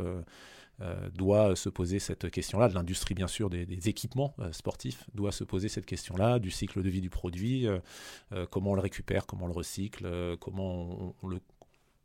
doit 1.14 1.56
se 1.56 1.70
poser 1.70 2.00
cette 2.00 2.30
question-là, 2.30 2.68
de 2.68 2.74
l'industrie 2.74 3.14
bien 3.14 3.28
sûr 3.28 3.50
des, 3.50 3.90
équipements 3.90 4.34
euh, 4.40 4.52
sportifs, 4.52 5.06
doit 5.14 5.32
se 5.32 5.44
poser 5.44 5.70
cette 5.70 5.86
question-là, 5.86 6.40
du 6.40 6.52
cycle 6.52 6.82
de 6.82 6.90
vie 6.90 7.02
du 7.02 7.10
produit, 7.10 7.68
euh, 7.68 7.80
comment 8.50 8.72
on 8.72 8.76
le 8.76 8.82
récupère, 8.82 9.26
comment 9.26 9.46
on 9.46 9.48
le 9.48 9.54
recycle, 9.54 10.38
comment 10.40 11.14
on, 11.24 11.40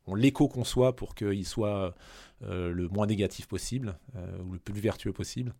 on 0.06 0.14
l'éco-conçoit 0.14 0.96
pour 0.96 1.14
qu'il 1.14 1.46
soit 1.46 1.94
le 2.40 2.88
moins 2.88 3.06
négatif 3.06 3.46
possible 3.46 3.98
ou 4.14 4.52
le 4.52 4.58
plus 4.58 4.80
vertueux 4.80 5.12
possible. 5.12 5.54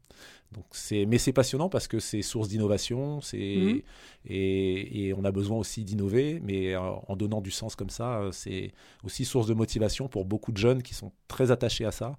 Donc 0.52 0.64
c'est, 0.70 1.04
mais 1.04 1.18
c'est 1.18 1.34
passionnant 1.34 1.68
parce 1.68 1.86
que 1.86 1.98
c'est 1.98 2.22
source 2.22 2.48
d'innovation, 2.48 3.20
c'est 3.20 3.36
mmh. 3.36 4.30
et, 4.30 5.12
on 5.14 5.24
a 5.24 5.32
besoin 5.32 5.58
aussi 5.58 5.84
d'innover, 5.84 6.40
mais 6.42 6.76
en 6.76 7.14
donnant 7.16 7.42
du 7.42 7.50
sens 7.50 7.76
comme 7.76 7.90
ça, 7.90 8.22
c'est 8.32 8.72
aussi 9.04 9.26
source 9.26 9.46
de 9.48 9.54
motivation 9.54 10.08
pour 10.08 10.24
beaucoup 10.24 10.52
de 10.52 10.56
jeunes 10.56 10.82
qui 10.82 10.94
sont 10.94 11.12
très 11.26 11.50
attachés 11.50 11.84
à 11.84 11.92
ça 11.92 12.16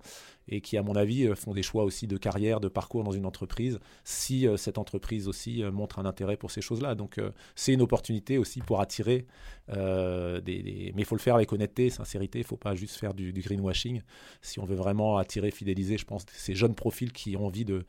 et 0.50 0.62
qui, 0.62 0.78
à 0.78 0.84
mon 0.84 0.96
avis, 0.96 1.28
euh, 1.28 1.36
font 1.36 1.54
des 1.54 1.64
choix 1.64 1.84
aussi 1.84 2.08
de 2.08 2.18
carrière, 2.18 2.60
de 2.60 2.68
parcours 2.68 3.04
dans 3.04 3.12
une 3.12 3.26
entreprise, 3.26 3.80
si 4.04 4.48
euh, 4.48 4.58
cette 4.58 4.78
entreprise 4.78 5.28
aussi 5.28 5.64
euh, 5.64 5.72
montre 5.72 6.00
un 6.00 6.06
intérêt 6.06 6.38
pour 6.38 6.52
ces 6.52 6.62
choses-là. 6.62 6.96
Donc, 6.96 7.20
c'est 7.56 7.74
une 7.74 7.82
opportunité 7.82 8.38
aussi 8.38 8.62
pour 8.62 8.82
attirer 8.82 9.26
des, 9.68 10.92
Mais 10.96 11.02
il 11.02 11.06
faut 11.06 11.16
le 11.16 11.22
faire 11.22 11.36
avec 11.36 11.54
honnêteté, 11.54 11.90
sincérité, 11.90 12.40
il 12.40 12.42
ne 12.42 12.48
faut 12.48 12.58
pas 12.58 12.76
juste 12.76 12.96
faire 12.96 13.14
du, 13.14 13.32
greenwashing. 13.32 14.02
Si 14.42 14.60
on 14.60 14.66
veut 14.66 14.76
vraiment 14.76 15.18
attirer, 15.18 15.52
fidéliser, 15.52 15.98
je 15.98 16.06
pense, 16.06 16.26
ces 16.34 16.56
jeunes 16.56 16.76
profils 16.76 17.12
qui 17.12 17.38
ont 17.38 17.46
envie 17.46 17.66
de, 17.66 17.86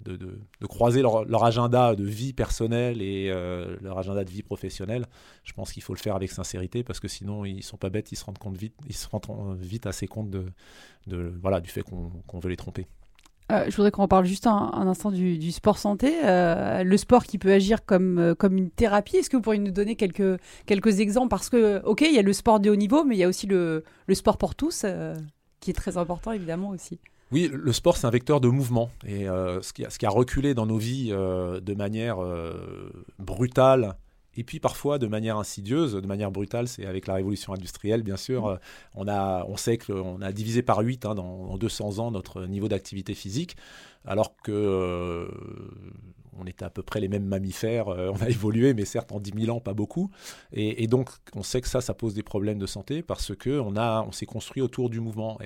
de, 0.00 0.40
croiser 0.68 1.02
leur, 1.02 1.44
agenda 1.44 1.94
de 1.94 2.04
vie 2.04 2.32
personnelle 2.32 3.02
et 3.02 3.28
leur 3.80 3.98
agenda 3.98 4.24
de 4.24 4.30
vie 4.30 4.42
professionnelle, 4.42 5.06
je 5.44 5.52
pense 5.52 5.72
qu'il 5.72 5.82
faut 5.82 5.94
le 5.94 5.98
faire 5.98 6.16
avec 6.16 6.30
sincérité 6.30 6.82
parce 6.82 7.00
que 7.00 7.08
sinon 7.08 7.44
ils 7.44 7.62
sont 7.62 7.76
pas 7.76 7.90
bêtes, 7.90 8.12
ils 8.12 8.16
se 8.16 8.24
rendent 8.24 8.38
compte 8.38 8.56
vite, 8.56 8.74
ils 8.86 8.94
se 8.94 9.08
rendent 9.08 9.58
vite 9.60 9.86
assez 9.86 10.06
compte 10.06 10.30
de, 10.30 11.32
voilà, 11.40 11.60
du 11.60 11.68
fait 11.68 11.82
qu'on 11.82 12.38
veut 12.38 12.50
les 12.50 12.56
tromper. 12.56 12.86
Euh, 13.50 13.64
je 13.68 13.76
voudrais 13.76 13.90
qu'on 13.90 14.06
parle 14.08 14.26
juste 14.26 14.46
un, 14.46 14.70
instant 14.74 15.10
du, 15.10 15.52
sport 15.52 15.78
santé, 15.78 16.16
euh, 16.22 16.84
le 16.84 16.96
sport 16.98 17.24
qui 17.24 17.38
peut 17.38 17.52
agir 17.52 17.84
comme, 17.86 18.18
euh, 18.18 18.34
comme 18.34 18.58
une 18.58 18.70
thérapie. 18.70 19.16
Est-ce 19.16 19.30
que 19.30 19.36
vous 19.36 19.42
pourriez 19.42 19.60
nous 19.60 19.70
donner 19.70 19.96
quelques, 19.96 20.38
quelques 20.66 21.00
exemples? 21.00 21.28
Parce 21.28 21.48
que, 21.48 21.82
ok, 21.84 22.02
il 22.02 22.14
y 22.14 22.18
a 22.18 22.22
le 22.22 22.34
sport 22.34 22.60
de 22.60 22.68
haut 22.68 22.76
niveau, 22.76 23.04
mais 23.04 23.16
il 23.16 23.18
y 23.18 23.24
a 23.24 23.28
aussi 23.28 23.46
le, 23.46 23.84
le 24.06 24.14
sport 24.14 24.36
pour 24.36 24.54
tous, 24.54 24.84
qui 25.60 25.70
est 25.70 25.74
très 25.74 25.96
important 25.96 26.32
évidemment 26.32 26.68
aussi. 26.70 27.00
Oui, 27.30 27.50
le 27.52 27.72
sport, 27.72 27.96
c'est 27.96 28.06
un 28.06 28.10
vecteur 28.10 28.40
de 28.40 28.48
mouvement. 28.48 28.90
Et 29.06 29.24
ce, 29.26 29.72
qui 29.72 29.84
a, 29.84 29.90
ce 29.90 29.98
qui 29.98 30.06
a 30.06 30.10
reculé 30.10 30.54
dans 30.54 30.66
nos 30.66 30.78
vies 30.78 31.10
de 31.10 31.74
manière 31.74 32.18
brutale, 33.18 33.96
et 34.38 34.44
puis 34.44 34.60
parfois 34.60 34.98
de 34.98 35.08
manière 35.08 35.36
insidieuse, 35.36 35.94
de 35.94 36.06
manière 36.06 36.30
brutale, 36.30 36.68
c'est 36.68 36.86
avec 36.86 37.08
la 37.08 37.14
révolution 37.14 37.52
industrielle, 37.52 38.04
bien 38.04 38.16
sûr. 38.16 38.46
Mmh. 38.46 38.58
On, 38.94 39.08
a, 39.08 39.44
on 39.48 39.56
sait 39.56 39.78
qu'on 39.78 40.22
a 40.22 40.30
divisé 40.30 40.62
par 40.62 40.78
8 40.78 41.06
hein, 41.06 41.14
dans, 41.16 41.58
200 41.58 41.98
ans 41.98 42.10
notre 42.12 42.46
niveau 42.46 42.68
d'activité 42.68 43.14
physique, 43.14 43.56
alors 44.04 44.36
que 44.36 44.52
euh, 44.52 45.28
on 46.38 46.46
était 46.46 46.64
à 46.64 46.70
peu 46.70 46.82
près 46.82 47.00
les 47.00 47.08
mêmes 47.08 47.24
mammifères, 47.24 47.88
euh, 47.88 48.10
on 48.14 48.22
a 48.22 48.28
évolué, 48.28 48.74
mais 48.74 48.84
certes 48.84 49.12
en 49.12 49.20
10 49.20 49.32
000 49.44 49.56
ans, 49.56 49.60
pas 49.60 49.74
beaucoup. 49.74 50.10
Et, 50.52 50.86
donc, 50.86 51.10
on 51.34 51.42
sait 51.42 51.60
que 51.60 51.68
ça, 51.68 51.80
ça 51.80 51.94
pose 51.94 52.14
des 52.14 52.22
problèmes 52.22 52.58
de 52.58 52.66
santé 52.66 53.02
parce 53.02 53.34
que 53.34 53.60
on, 53.60 53.76
on 53.76 54.12
s'est 54.12 54.26
construit 54.26 54.62
autour 54.62 54.90
du 54.90 55.00
mouvement. 55.00 55.38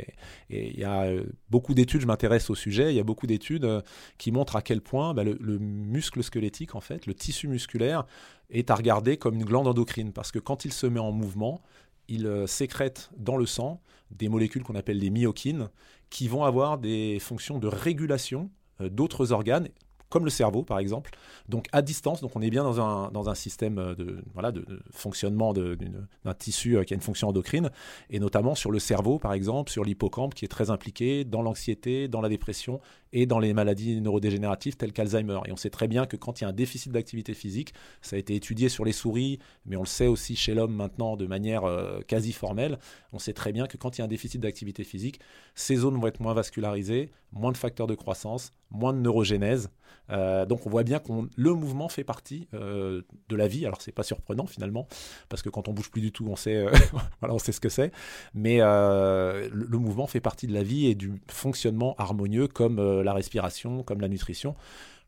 Et 0.51 0.73
il 0.73 0.79
y 0.79 0.85
a 0.85 1.03
euh, 1.05 1.25
beaucoup 1.51 1.75
d'études, 1.75 2.03
je 2.03 2.07
m'intéresse 2.07 2.51
au 2.51 2.55
sujet, 2.55 2.93
il 2.93 2.97
y 2.97 3.01
a 3.01 3.05
beaucoup 3.05 3.27
d'études 3.27 3.65
euh, 3.65 3.81
qui 4.19 4.33
montrent 4.33 4.57
à 4.57 4.63
quel 4.63 4.81
point 4.81 5.15
bah, 5.15 5.25
le, 5.25 5.59
muscle 5.59 6.23
squelettique, 6.23 6.75
en 6.75 6.81
fait, 6.81 7.07
le 7.07 7.15
tissu 7.15 7.49
musculaire, 7.49 8.05
est 8.51 8.71
à 8.71 8.75
regarder 8.75 9.17
comme 9.17 9.35
une 9.35 9.45
glande 9.45 9.67
endocrine 9.67 10.13
parce 10.13 10.31
que 10.31 10.39
quand 10.39 10.65
il 10.65 10.73
se 10.73 10.87
met 10.87 11.01
en 11.01 11.13
mouvement, 11.13 11.63
il 12.09 12.45
sécrète 12.47 13.11
dans 13.17 13.37
le 13.37 13.47
sang 13.47 13.81
des 14.11 14.29
molécules 14.29 14.63
qu'on 14.63 14.75
appelle 14.75 14.99
les 14.99 15.09
myokines 15.09 15.71
qui 16.11 16.29
vont 16.29 16.45
avoir 16.45 16.77
des 16.77 17.19
fonctions 17.21 17.59
de 17.59 17.69
régulation 17.69 18.51
d'autres 18.81 19.33
organes 19.33 19.69
comme 20.13 20.25
le 20.25 20.31
cerveau 20.31 20.63
par 20.63 20.79
exemple, 20.79 21.11
donc 21.49 21.67
à 21.73 21.81
distance, 21.81 22.21
donc 22.21 22.37
on 22.37 22.43
est 22.43 22.51
bien 22.51 22.63
dans 22.63 23.29
un, 23.31 23.35
système 23.35 23.79
euh, 23.79 23.95
de, 23.95 24.23
de, 24.53 24.83
fonctionnement 24.91 25.55
d'un 25.55 26.35
tissu 26.35 26.77
euh, 26.77 26.85
qui 26.85 26.93
a 26.93 26.97
une 26.97 27.03
fonction 27.03 27.29
endocrine, 27.29 27.71
et 28.11 28.21
notamment 28.21 28.55
sur 28.55 28.71
le 28.71 28.79
cerveau 28.79 29.19
par 29.19 29.33
exemple, 29.33 29.73
sur 29.73 29.85
l'hippocampe 29.85 30.35
qui 30.35 30.45
est 30.45 30.49
très 30.49 30.69
impliqué 30.69 31.25
dans 31.25 31.41
l'anxiété, 31.41 32.09
dans 32.09 32.21
la 32.21 32.29
dépression 32.29 32.81
et 33.15 33.25
dans 33.25 33.39
les 33.39 33.55
maladies 33.55 34.01
neurodégénératives 34.01 34.77
telles 34.77 34.93
qu'Alzheimer. 34.93 35.41
Et 35.47 35.53
on 35.53 35.57
sait 35.57 35.71
très 35.71 35.89
bien 35.89 36.07
que 36.07 36.17
quand 36.17 36.41
il 36.41 36.45
y 36.45 36.47
a 36.47 36.49
un 36.49 36.53
déficit 36.55 36.93
d'activité 36.93 37.33
physique, 37.35 37.73
ça 38.03 38.17
a 38.17 38.19
été 38.19 38.35
étudié 38.35 38.69
sur 38.69 38.85
les 38.85 38.93
souris, 38.93 39.39
mais 39.65 39.77
on 39.77 39.83
le 39.83 39.87
sait 39.87 40.07
aussi 40.07 40.37
chez 40.37 40.55
l'homme 40.55 40.75
maintenant 40.75 41.17
de 41.17 41.27
manière 41.27 41.65
euh, 41.65 42.01
quasi 42.07 42.33
formelle, 42.33 42.79
on 43.13 43.19
sait 43.19 43.33
très 43.33 43.53
bien 43.53 43.67
que 43.67 43.79
quand 43.79 43.97
il 43.97 44.01
y 44.01 44.03
a 44.03 44.05
un 44.05 44.09
déficit 44.09 44.41
d'activité 44.41 44.85
physique, 44.85 45.21
ces 45.55 45.77
zones 45.77 45.99
vont 45.99 46.07
être 46.07 46.21
moins 46.21 46.35
vascularisées, 46.35 47.11
moins 47.33 47.53
de 47.53 47.57
facteurs 47.57 47.87
de 47.87 47.95
croissance, 47.95 48.51
moins 48.73 48.93
de 48.93 48.99
neurogénèse. 48.99 49.71
Euh, 50.11 50.45
donc 50.47 50.67
on 50.67 50.71
voit 50.71 50.83
bien 50.83 50.99
que 50.99 51.13
le 51.37 51.55
mouvement 51.55 51.89
fait 51.89 52.05
partie 52.05 52.49
euh, 52.55 53.03
de 53.29 53.37
la 53.37 53.47
vie. 53.49 53.65
Alors 53.67 53.81
c'est 53.81 53.93
pas 53.93 54.03
surprenant 54.03 54.47
finalement, 54.47 54.89
parce 55.29 55.43
que 55.43 55.49
quand 55.49 55.69
on 55.69 55.73
bouge 55.73 55.91
plus 55.91 56.01
du 56.01 56.13
tout, 56.13 56.27
on 56.29 56.37
sait, 56.37 56.67
voilà, 57.21 57.35
on 57.35 57.39
sait 57.39 57.53
ce 57.53 57.61
que 57.61 57.69
c'est. 57.69 57.93
Mais 58.35 58.59
le, 58.59 59.49
le, 59.51 59.79
mouvement 59.79 60.07
fait 60.07 60.21
partie 60.21 60.47
de 60.47 60.55
la 60.55 60.63
vie 60.63 60.87
et 60.87 60.95
du 60.95 61.23
fonctionnement 61.29 61.95
harmonieux 61.99 62.49
comme 62.49 63.01
la 63.03 63.13
respiration, 63.13 63.83
comme 63.83 64.01
la 64.01 64.09
nutrition. 64.09 64.55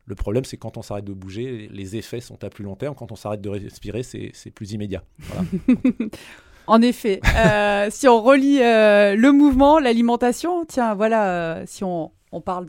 Le 0.07 0.15
problème, 0.15 0.45
c'est 0.45 0.57
quand 0.57 0.77
on 0.77 0.83
s'arrête 0.83 1.05
de 1.05 1.13
bouger, 1.13 1.67
les 1.71 1.95
effets 1.95 2.21
sont 2.21 2.43
à 2.43 2.49
plus 2.49 2.63
long 2.63 2.75
terme. 2.75 2.93
Quand 2.93 3.11
on 3.11 3.15
s'arrête 3.15 3.41
de 3.41 3.49
respirer, 3.49 4.03
c'est 4.03 4.51
plus 4.51 4.71
immédiat. 4.71 5.03
En 6.67 6.81
effet, 6.81 7.21
euh, 7.37 7.87
si 7.91 8.07
on 8.07 8.21
relie 8.21 8.61
euh, 8.61 9.15
le 9.15 9.31
mouvement, 9.31 9.79
l'alimentation, 9.79 10.65
tiens, 10.65 10.95
voilà, 10.95 11.27
euh, 11.27 11.63
si 11.65 11.83
on, 11.83 12.11
parle 12.43 12.65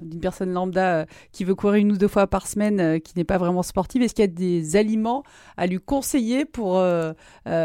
d'une 0.00 0.20
personne 0.20 0.52
lambda 0.52 1.04
qui 1.32 1.42
veut 1.42 1.56
courir 1.56 1.80
une 1.80 1.90
ou 1.90 1.96
deux 1.96 2.06
fois 2.06 2.28
par 2.28 2.46
semaine, 2.46 3.00
qui 3.00 3.14
n'est 3.16 3.24
pas 3.24 3.36
vraiment 3.36 3.64
sportive, 3.64 4.00
est-ce 4.00 4.14
qu'il 4.14 4.22
y 4.22 4.28
a 4.28 4.28
des 4.28 4.76
aliments 4.76 5.24
à 5.56 5.66
lui 5.66 5.80
conseiller 5.80 6.44
pour 6.44 6.80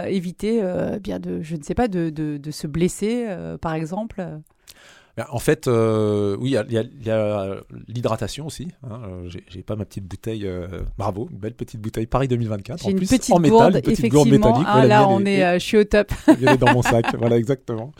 éviter, 0.08 0.64
bien 1.00 1.20
de, 1.20 1.44
je 1.44 1.56
ne 1.56 1.62
sais 1.62 1.76
pas, 1.76 1.88
de, 1.88 2.40
se 2.50 2.66
blesser, 2.66 3.28
par 3.62 3.76
exemple 3.76 4.26
en 5.30 5.40
fait, 5.40 5.68
euh, 5.68 6.36
oui, 6.40 6.56
il 6.68 7.06
y 7.06 7.10
a, 7.12 7.56
l'hydratation 7.88 8.48
aussi. 8.48 8.70
Hein. 8.84 9.02
Euh, 9.06 9.30
j'ai 9.48 9.62
pas 9.62 9.76
ma 9.76 9.86
petite 9.86 10.06
bouteille, 10.06 10.48
euh, 10.48 10.68
bravo, 10.98 11.28
une 11.32 11.38
belle 11.38 11.54
petite 11.54 11.80
bouteille 11.80 12.08
Paris 12.08 12.28
2024. 12.28 12.86
En 12.86 12.90
une 12.90 12.98
plus, 12.98 13.08
petite 13.08 13.32
en 13.34 13.40
métal, 13.40 13.76
une 13.76 13.82
petite 13.82 14.10
gourde 14.10 14.30
métallique. 14.30 14.66
Ah, 14.66 14.86
là, 14.88 15.08
on 15.08 15.24
est, 15.26 15.60
je 15.60 15.66
suis 15.66 15.78
au 15.78 15.84
top. 15.84 16.12
Elle 16.28 16.50
est 16.50 16.58
dans 16.58 16.74
mon 16.74 16.82
sac, 16.82 17.16
voilà, 17.18 17.38
exactement. 17.38 17.92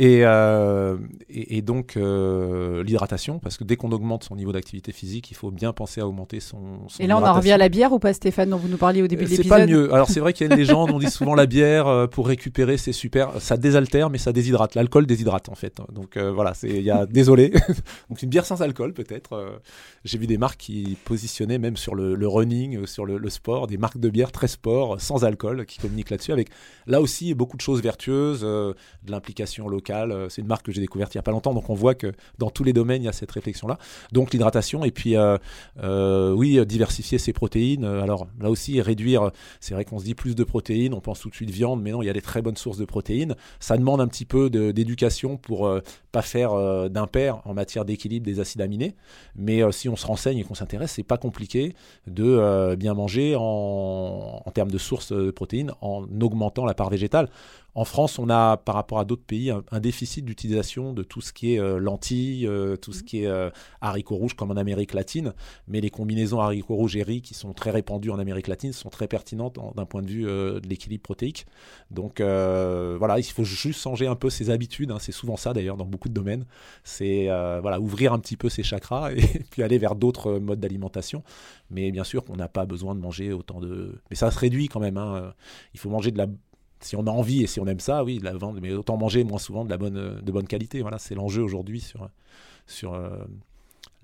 Euh, 0.00 0.96
et, 1.28 1.58
et, 1.58 1.62
donc 1.62 1.96
euh, 1.96 2.82
l'hydratation, 2.82 3.38
parce 3.38 3.56
que 3.56 3.64
dès 3.64 3.76
qu'on 3.76 3.92
augmente 3.92 4.24
son 4.24 4.36
niveau 4.36 4.52
d'activité 4.52 4.92
physique, 4.92 5.30
il 5.30 5.34
faut 5.34 5.50
bien 5.50 5.72
penser 5.72 6.00
à 6.00 6.06
augmenter 6.06 6.40
son. 6.40 6.58
et 6.98 7.06
là, 7.06 7.18
on 7.18 7.24
en 7.24 7.34
revient 7.34 7.52
à 7.52 7.58
la 7.58 7.68
bière 7.68 7.92
ou 7.92 7.98
pas, 7.98 8.12
Stéphane, 8.12 8.50
dont 8.50 8.56
vous 8.56 8.68
nous 8.68 8.78
parliez 8.78 9.02
au 9.02 9.06
début 9.06 9.24
de 9.24 9.30
l'épisode 9.30 9.44
C'est 9.44 9.48
pas 9.48 9.66
mieux. 9.66 9.92
Alors 9.92 10.08
c'est 10.08 10.20
vrai 10.20 10.32
qu'il 10.32 10.48
y 10.48 10.52
a 10.52 10.56
des 10.56 10.64
gens, 10.64 10.86
on 10.88 10.98
dit 10.98 11.10
souvent 11.10 11.34
la 11.34 11.46
bière 11.46 11.86
euh, 11.88 12.06
pour 12.06 12.26
récupérer, 12.26 12.78
c'est 12.78 12.92
super. 12.92 13.40
Ça 13.40 13.56
désaltère, 13.56 14.08
mais 14.08 14.18
ça 14.18 14.32
déshydrate. 14.32 14.74
L'alcool 14.74 15.06
déshydrate 15.06 15.48
en 15.48 15.54
fait. 15.54 15.80
Donc 15.92 16.16
voilà, 16.16 16.54
c'est 16.54 16.70
il 16.70 16.82
y 16.82 16.90
a 16.90 17.06
désolé. 17.10 17.50
donc 18.08 18.22
une 18.22 18.30
bière 18.30 18.46
sans 18.46 18.62
alcool 18.62 18.94
peut-être. 18.94 19.60
J'ai 20.04 20.18
vu 20.18 20.26
des 20.26 20.38
marques 20.38 20.58
qui 20.60 20.96
positionnaient 21.04 21.58
même 21.58 21.76
sur 21.76 21.94
le, 21.94 22.26
running, 22.26 22.86
sur 22.86 23.04
le, 23.04 23.18
le, 23.18 23.30
sport, 23.30 23.66
des 23.66 23.76
marques 23.76 23.98
de 23.98 24.08
bière 24.08 24.32
très 24.32 24.48
sport, 24.48 25.00
sans 25.00 25.24
alcool, 25.24 25.66
qui 25.66 25.78
communiquent 25.78 26.10
là-dessus 26.10 26.32
avec 26.32 26.48
là 26.86 27.00
aussi 27.00 27.34
beaucoup 27.34 27.56
de 27.56 27.62
choses 27.62 27.82
vertueuses, 27.82 28.40
de 28.40 28.74
l'implication 29.06 29.68
locale 29.68 29.81
euh, 29.90 30.28
c'est 30.28 30.42
une 30.42 30.48
marque 30.48 30.66
que 30.66 30.72
j'ai 30.72 30.80
découverte 30.80 31.14
il 31.14 31.18
n'y 31.18 31.20
a 31.20 31.22
pas 31.22 31.30
longtemps, 31.30 31.54
donc 31.54 31.70
on 31.70 31.74
voit 31.74 31.94
que 31.94 32.12
dans 32.38 32.50
tous 32.50 32.64
les 32.64 32.72
domaines, 32.72 33.02
il 33.02 33.06
y 33.06 33.08
a 33.08 33.12
cette 33.12 33.30
réflexion-là. 33.30 33.78
Donc 34.12 34.32
l'hydratation, 34.32 34.84
et 34.84 34.90
puis 34.90 35.16
euh, 35.16 35.38
euh, 35.82 36.32
oui, 36.32 36.64
diversifier 36.66 37.18
ses 37.18 37.32
protéines. 37.32 37.84
Alors 37.84 38.26
là 38.40 38.50
aussi, 38.50 38.80
réduire, 38.80 39.30
c'est 39.60 39.74
vrai 39.74 39.84
qu'on 39.84 39.98
se 39.98 40.04
dit 40.04 40.14
plus 40.14 40.34
de 40.34 40.44
protéines, 40.44 40.94
on 40.94 41.00
pense 41.00 41.20
tout 41.20 41.30
de 41.30 41.34
suite 41.34 41.50
viande, 41.50 41.82
mais 41.82 41.92
non, 41.92 42.02
il 42.02 42.06
y 42.06 42.10
a 42.10 42.12
des 42.12 42.22
très 42.22 42.42
bonnes 42.42 42.56
sources 42.56 42.78
de 42.78 42.84
protéines. 42.84 43.34
Ça 43.60 43.76
demande 43.76 44.00
un 44.00 44.08
petit 44.08 44.24
peu 44.24 44.50
d'éducation 44.50 45.36
pour 45.36 45.70
pas 46.10 46.22
faire 46.22 46.90
d'impair 46.90 47.40
en 47.44 47.54
matière 47.54 47.84
d'équilibre 47.84 48.26
des 48.26 48.40
acides 48.40 48.60
aminés. 48.60 48.94
Mais 49.36 49.60
si 49.72 49.88
on 49.88 49.96
se 49.96 50.06
renseigne 50.06 50.38
et 50.38 50.44
qu'on 50.44 50.54
s'intéresse, 50.54 50.92
c'est 50.92 51.02
pas 51.02 51.18
compliqué 51.18 51.74
de 52.06 52.74
bien 52.76 52.94
manger 52.94 53.34
en, 53.36 54.42
en 54.44 54.50
termes 54.50 54.70
de 54.70 54.78
sources 54.78 55.12
de 55.12 55.30
protéines 55.30 55.72
en 55.80 56.04
augmentant 56.20 56.64
la 56.64 56.74
part 56.74 56.90
végétale. 56.90 57.28
En 57.74 57.84
France, 57.84 58.18
on 58.18 58.28
a, 58.28 58.58
par 58.58 58.74
rapport 58.74 58.98
à 58.98 59.04
d'autres 59.06 59.24
pays, 59.24 59.50
un, 59.50 59.71
déficit 59.80 60.24
d'utilisation 60.24 60.92
de 60.92 61.02
tout 61.02 61.20
ce 61.20 61.32
qui 61.32 61.54
est 61.54 61.60
euh, 61.60 61.78
lentilles, 61.78 62.46
euh, 62.46 62.76
tout 62.76 62.92
ce 62.92 63.02
mmh. 63.02 63.04
qui 63.04 63.22
est 63.22 63.26
euh, 63.26 63.50
haricots 63.80 64.16
rouges, 64.16 64.34
comme 64.34 64.50
en 64.50 64.56
Amérique 64.56 64.94
latine. 64.94 65.32
Mais 65.68 65.80
les 65.80 65.90
combinaisons 65.90 66.40
haricots 66.40 66.74
rouges 66.74 66.96
et 66.96 67.02
riz, 67.02 67.22
qui 67.22 67.34
sont 67.34 67.52
très 67.52 67.70
répandues 67.70 68.10
en 68.10 68.18
Amérique 68.18 68.48
latine, 68.48 68.72
sont 68.72 68.90
très 68.90 69.08
pertinentes 69.08 69.58
d'un 69.74 69.86
point 69.86 70.02
de 70.02 70.08
vue 70.08 70.24
de 70.24 70.68
l'équilibre 70.68 71.02
protéique. 71.02 71.46
Donc 71.90 72.20
voilà, 72.20 73.18
il 73.18 73.24
faut 73.24 73.44
juste 73.44 73.80
changer 73.80 74.06
un 74.06 74.16
peu 74.16 74.30
ses 74.30 74.50
habitudes. 74.50 74.90
Hein. 74.90 74.98
C'est 75.00 75.12
souvent 75.12 75.36
ça, 75.36 75.52
d'ailleurs, 75.52 75.76
dans 75.76 75.86
beaucoup 75.86 76.08
de 76.08 76.14
domaines. 76.14 76.44
C'est 76.84 77.26
voilà, 77.60 77.80
ouvrir 77.80 78.12
un 78.12 78.18
petit 78.18 78.36
peu 78.36 78.48
ses 78.48 78.62
chakras 78.62 79.12
et 79.12 79.22
puis 79.50 79.62
aller 79.62 79.78
vers 79.78 79.94
d'autres 79.94 80.38
modes 80.38 80.60
d'alimentation. 80.60 81.22
Mais 81.70 81.90
bien 81.90 82.04
sûr 82.04 82.24
qu'on 82.24 82.36
n'a 82.36 82.48
pas 82.48 82.66
besoin 82.66 82.94
de 82.94 83.00
manger 83.00 83.32
autant 83.32 83.60
de... 83.60 84.00
Mais 84.10 84.16
ça 84.16 84.30
se 84.30 84.38
réduit 84.38 84.68
quand 84.68 84.80
même. 84.80 84.98
Hein. 84.98 85.32
Il 85.74 85.80
faut 85.80 85.88
manger 85.88 86.10
de 86.10 86.18
la 86.18 86.26
si 86.84 86.96
on 86.96 87.06
a 87.06 87.10
envie 87.10 87.42
et 87.42 87.46
si 87.46 87.60
on 87.60 87.66
aime 87.66 87.80
ça, 87.80 88.04
oui, 88.04 88.18
la 88.22 88.32
vente, 88.32 88.58
mais 88.60 88.72
autant 88.72 88.96
manger 88.96 89.24
moins 89.24 89.38
souvent 89.38 89.64
de 89.64 89.70
la 89.70 89.78
bonne, 89.78 90.20
de 90.20 90.32
bonne 90.32 90.46
qualité. 90.46 90.82
Voilà, 90.82 90.98
c'est 90.98 91.14
l'enjeu 91.14 91.42
aujourd'hui 91.42 91.80
sur, 91.80 92.08
sur 92.66 92.94
euh, 92.94 93.24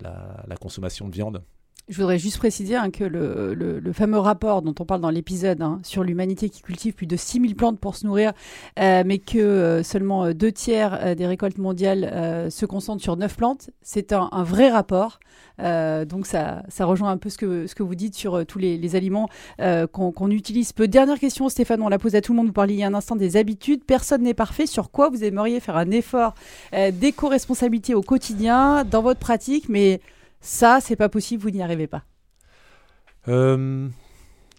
la, 0.01 0.55
consommation 0.59 1.07
de 1.07 1.13
viande. 1.13 1.43
Je 1.89 1.97
voudrais 1.97 2.19
juste 2.19 2.37
préciser 2.37 2.75
hein, 2.75 2.91
que 2.91 3.03
le, 3.03 3.91
fameux 3.93 4.19
rapport 4.19 4.61
dont 4.61 4.75
on 4.79 4.85
parle 4.85 5.01
dans 5.01 5.09
l'épisode 5.09 5.61
hein, 5.61 5.79
sur 5.83 6.03
l'humanité 6.03 6.49
qui 6.49 6.61
cultive 6.61 6.93
plus 6.93 7.07
de 7.07 7.17
6000 7.17 7.55
plantes 7.55 7.79
pour 7.79 7.95
se 7.95 8.05
nourrir, 8.05 8.33
euh, 8.79 9.03
mais 9.05 9.17
que 9.17 9.39
euh, 9.39 9.83
seulement 9.83 10.31
deux 10.31 10.51
tiers 10.51 11.15
des 11.15 11.25
récoltes 11.25 11.57
mondiales 11.57 12.51
se 12.51 12.65
concentrent 12.65 13.01
sur 13.01 13.17
9 13.17 13.35
plantes, 13.35 13.71
c'est 13.81 14.13
un, 14.13 14.29
un, 14.31 14.43
vrai 14.43 14.69
rapport. 14.69 15.19
Euh, 15.61 16.05
donc 16.05 16.25
ça, 16.25 16.63
ça 16.69 16.85
rejoint 16.85 17.11
un 17.11 17.17
peu 17.17 17.29
ce 17.29 17.37
que, 17.37 17.83
vous 17.83 17.95
dites 17.95 18.15
sur 18.15 18.35
euh, 18.35 18.43
tous 18.45 18.59
les, 18.59 18.95
aliments 18.95 19.29
euh, 19.61 19.87
qu'on 19.87 20.31
utilise 20.31 20.73
peu. 20.73 20.87
Dernière 20.87 21.19
question, 21.19 21.49
Stéphane, 21.49 21.81
on 21.81 21.89
la 21.89 21.99
pose 21.99 22.15
à 22.15 22.21
tout 22.21 22.33
le 22.33 22.37
monde. 22.37 22.47
Vous 22.47 22.53
parliez 22.53 22.75
il 22.75 22.79
y 22.79 22.83
a 22.83 22.87
un 22.87 22.93
instant 22.93 23.15
des 23.15 23.37
habitudes. 23.37 23.83
Personne 23.83 24.23
n'est 24.23 24.33
parfait. 24.33 24.65
Sur 24.65 24.91
quoi 24.91 25.09
vous 25.09 25.23
aimeriez 25.23 25.59
faire 25.59 25.77
un 25.77 25.91
effort 25.91 26.33
d'éco-responsabilité 26.71 27.93
au 27.93 28.01
quotidien, 28.01 28.83
dans 28.83 29.01
votre 29.01 29.19
pratique, 29.19 29.69
mais 29.69 30.01
ça, 30.41 30.79
c'est 30.81 30.95
pas 30.95 31.09
possible, 31.09 31.41
vous 31.43 31.49
n'y 31.49 31.61
arrivez 31.61 31.87
pas 31.87 32.03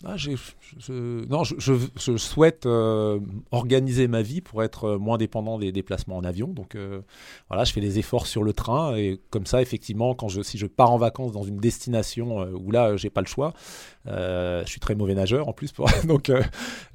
ah, 0.02 0.16
je, 0.16 0.30
non, 1.28 1.44
je, 1.44 2.16
souhaite 2.16 2.64
euh, 2.64 3.20
organiser 3.50 4.08
ma 4.08 4.22
vie 4.22 4.40
pour 4.40 4.62
être 4.62 4.84
euh, 4.84 4.98
moins 4.98 5.18
dépendant 5.18 5.58
des 5.58 5.72
déplacements 5.72 6.16
en 6.16 6.24
avion. 6.24 6.48
Donc 6.48 6.74
euh, 6.74 7.02
voilà, 7.48 7.64
je 7.64 7.72
fais 7.74 7.82
des 7.82 7.98
efforts 7.98 8.26
sur 8.26 8.42
le 8.42 8.54
train 8.54 8.96
et 8.96 9.20
comme 9.28 9.44
ça, 9.44 9.60
effectivement, 9.60 10.14
quand 10.14 10.28
je, 10.28 10.40
si 10.40 10.56
je 10.56 10.64
pars 10.64 10.90
en 10.90 10.96
vacances 10.96 11.32
dans 11.32 11.42
une 11.42 11.58
destination 11.58 12.48
où 12.54 12.70
là, 12.70 12.96
j'ai 12.96 13.10
pas 13.10 13.20
le 13.20 13.26
choix, 13.26 13.52
je 14.06 14.62
suis 14.64 14.80
très 14.80 14.94
mauvais 14.94 15.14
nageur 15.14 15.48
en 15.48 15.52
plus, 15.52 15.74
donc 16.04 16.32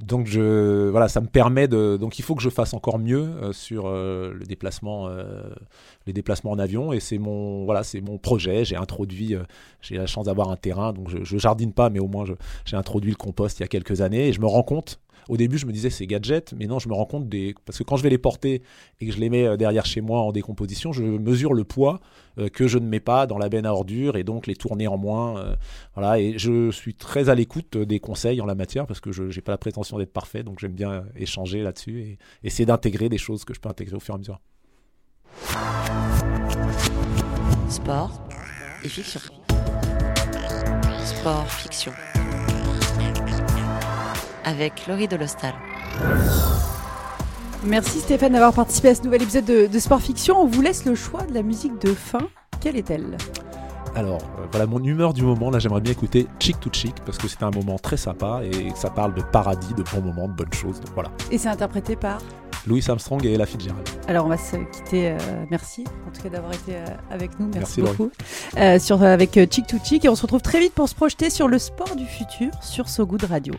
donc 0.03 0.25
je 0.25 0.89
voilà, 0.89 1.07
ça 1.07 1.21
me 1.21 1.27
permet 1.27 1.67
de 1.67 1.97
donc 1.97 2.17
il 2.17 2.23
faut 2.23 2.33
que 2.33 2.41
je 2.41 2.49
fasse 2.49 2.73
encore 2.73 2.97
mieux 2.97 3.51
sur 3.53 3.87
le 3.87 4.43
déplacement 4.47 5.09
les 6.07 6.13
déplacements 6.13 6.51
en 6.51 6.59
avion 6.59 6.93
et 6.93 6.99
c'est 6.99 7.17
mon 7.17 7.65
voilà 7.65 7.83
c'est 7.83 8.01
mon 8.01 8.17
projet 8.17 8.65
j'ai 8.65 8.75
introduit 8.75 9.35
j'ai 9.81 9.97
la 9.97 10.05
chance 10.05 10.25
d'avoir 10.25 10.49
un 10.49 10.55
terrain 10.55 10.93
donc 10.93 11.09
je, 11.09 11.23
je 11.23 11.37
jardine 11.37 11.73
pas 11.73 11.89
mais 11.89 11.99
au 11.99 12.07
moins 12.07 12.25
j'ai 12.65 12.75
introduit 12.75 13.11
le 13.11 13.17
compost 13.17 13.59
il 13.59 13.63
y 13.63 13.65
a 13.65 13.67
quelques 13.67 14.01
années 14.01 14.27
et 14.27 14.33
je 14.33 14.41
me 14.41 14.47
rends 14.47 14.63
compte 14.63 14.99
au 15.27 15.37
début, 15.37 15.57
je 15.57 15.65
me 15.65 15.71
disais 15.71 15.89
c'est 15.89 16.05
gadget, 16.05 16.53
mais 16.57 16.67
non, 16.67 16.79
je 16.79 16.87
me 16.87 16.93
rends 16.93 17.05
compte 17.05 17.27
des. 17.27 17.55
Parce 17.65 17.79
que 17.79 17.83
quand 17.83 17.97
je 17.97 18.03
vais 18.03 18.09
les 18.09 18.17
porter 18.17 18.61
et 18.99 19.07
que 19.07 19.11
je 19.11 19.19
les 19.19 19.29
mets 19.29 19.45
euh, 19.45 19.57
derrière 19.57 19.85
chez 19.85 20.01
moi 20.01 20.21
en 20.21 20.31
décomposition, 20.31 20.93
je 20.93 21.03
mesure 21.03 21.53
le 21.53 21.63
poids 21.63 21.99
euh, 22.37 22.49
que 22.49 22.67
je 22.67 22.77
ne 22.77 22.87
mets 22.87 22.99
pas 22.99 23.25
dans 23.25 23.37
la 23.37 23.49
benne 23.49 23.65
à 23.65 23.73
ordures 23.73 24.17
et 24.17 24.23
donc 24.23 24.47
les 24.47 24.55
tourner 24.55 24.87
en 24.87 24.97
moins. 24.97 25.39
Euh, 25.39 25.55
voilà, 25.95 26.19
et 26.19 26.37
je 26.37 26.69
suis 26.71 26.93
très 26.93 27.29
à 27.29 27.35
l'écoute 27.35 27.77
des 27.77 27.99
conseils 27.99 28.39
en 28.41 28.45
la 28.45 28.55
matière 28.55 28.85
parce 28.85 28.99
que 28.99 29.11
je 29.11 29.23
n'ai 29.23 29.41
pas 29.41 29.51
la 29.51 29.57
prétention 29.57 29.97
d'être 29.97 30.13
parfait, 30.13 30.43
donc 30.43 30.59
j'aime 30.59 30.73
bien 30.73 31.05
échanger 31.15 31.63
là-dessus 31.63 32.01
et 32.01 32.17
essayer 32.43 32.65
d'intégrer 32.65 33.09
des 33.09 33.17
choses 33.17 33.45
que 33.45 33.53
je 33.53 33.59
peux 33.59 33.69
intégrer 33.69 33.95
au 33.95 33.99
fur 33.99 34.13
et 34.13 34.17
à 34.17 34.19
mesure. 34.19 34.39
Sport 37.69 38.21
et 38.83 38.89
fiction. 38.89 39.19
Sport, 41.03 41.47
fiction 41.47 41.91
avec 44.45 44.87
Laurie 44.87 45.07
Delostal. 45.07 45.53
Merci 47.63 47.99
Stéphane 47.99 48.33
d'avoir 48.33 48.53
participé 48.53 48.89
à 48.89 48.95
ce 48.95 49.01
nouvel 49.01 49.23
épisode 49.23 49.45
de, 49.45 49.79
Sport 49.79 50.01
Fiction. 50.01 50.39
On 50.39 50.45
vous 50.45 50.61
laisse 50.61 50.85
le 50.85 50.95
choix 50.95 51.23
de 51.23 51.33
la 51.33 51.41
musique 51.41 51.81
de 51.81 51.93
fin. 51.93 52.19
Quelle 52.61 52.77
est-elle? 52.77 53.17
Alors, 53.95 54.21
euh, 54.39 54.45
voilà 54.51 54.67
mon 54.67 54.83
humeur 54.83 55.13
du 55.13 55.23
moment. 55.23 55.49
Là, 55.49 55.57
j'aimerais 55.57 55.81
bien 55.81 55.93
écouter 55.93 56.27
Chick 56.39 56.59
to 56.59 56.69
Chick 56.71 56.93
parce 57.05 57.17
que 57.17 57.27
c'est 57.27 57.43
un 57.43 57.49
moment 57.49 57.79
très 57.79 57.97
sympa 57.97 58.41
et 58.43 58.71
ça 58.75 58.89
parle 58.89 59.15
de 59.15 59.21
paradis, 59.21 59.73
de 59.73 59.83
bons 59.83 60.01
moments, 60.01 60.27
de 60.27 60.33
bonnes 60.33 60.53
choses. 60.53 60.79
Donc 60.79 60.93
voilà. 60.93 61.09
Et 61.31 61.37
c'est 61.37 61.49
interprété 61.49 61.95
par? 61.95 62.19
Louis 62.67 62.83
Armstrong 62.87 63.25
et 63.25 63.33
Ella 63.33 63.45
Fitzgerald. 63.45 63.87
Alors, 64.07 64.25
on 64.25 64.29
va 64.29 64.37
se 64.37 64.55
quitter. 64.55 65.11
Euh, 65.11 65.17
merci 65.49 65.83
en 66.07 66.11
tout 66.11 66.21
cas 66.21 66.29
d'avoir 66.29 66.53
été 66.53 66.75
euh, 66.75 66.85
avec 67.11 67.39
nous. 67.39 67.49
Merci, 67.53 67.81
beaucoup. 67.81 68.11
sur, 68.79 69.03
avec 69.03 69.33
Chick 69.33 69.67
to 69.67 69.77
Chick 69.83 70.05
et 70.05 70.09
on 70.09 70.15
se 70.15 70.23
retrouve 70.23 70.41
très 70.41 70.59
vite 70.59 70.73
pour 70.73 70.89
se 70.89 70.95
projeter 70.95 71.29
sur 71.29 71.47
le 71.47 71.59
sport 71.59 71.95
du 71.95 72.05
futur 72.05 72.51
sur 72.61 72.89
So 72.89 73.05
Good 73.05 73.25
Radio. 73.25 73.53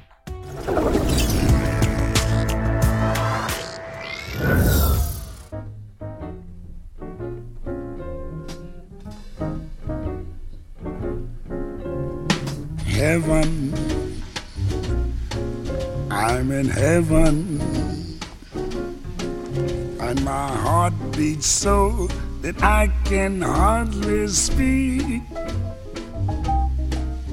So 21.40 22.08
that 22.42 22.62
I 22.62 22.88
can 23.04 23.42
hardly 23.42 24.28
speak. 24.28 25.22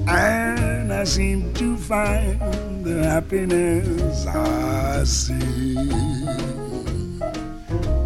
And 0.06 0.92
I 0.92 1.04
seem 1.04 1.54
to 1.54 1.76
find 1.76 2.84
the 2.84 3.04
happiness 3.04 4.26
I 4.26 5.04
see 5.04 5.74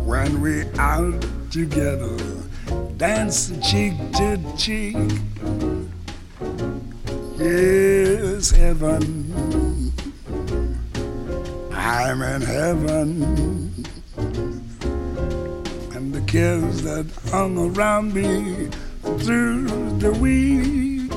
when 0.04 0.40
we're 0.40 0.70
out 0.78 1.24
together, 1.50 2.16
dance 2.96 3.52
cheek 3.68 3.94
to 4.14 4.38
cheek. 4.56 4.96
is 7.40 8.50
heaven. 8.50 9.92
I'm 11.72 12.22
in 12.22 12.42
heaven. 12.42 13.47
Cares 16.28 16.82
that 16.82 17.06
hung 17.30 17.56
around 17.56 18.12
me 18.12 18.68
through 19.20 19.66
the 19.98 20.12
week 20.12 21.10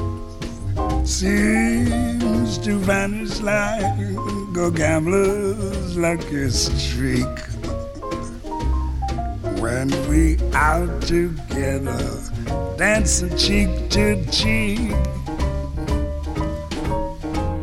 seems 1.06 2.58
to 2.60 2.78
vanish 2.80 3.42
like 3.42 3.84
a 4.58 4.72
gambler's 4.72 5.98
lucky 5.98 6.50
streak. 6.50 7.28
When 9.60 9.90
we 10.08 10.38
out 10.54 11.02
together, 11.02 12.22
dancing 12.78 13.36
cheek 13.38 13.90
to 13.90 14.26
cheek. 14.32 14.96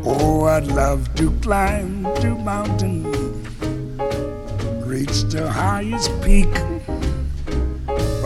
Oh, 0.05 0.45
I'd 0.45 0.67
love 0.67 1.15
to 1.15 1.31
climb 1.41 2.05
to 2.17 2.35
mountain, 2.35 3.05
reach 4.87 5.23
the 5.23 5.51
highest 5.51 6.11
peak, 6.21 6.49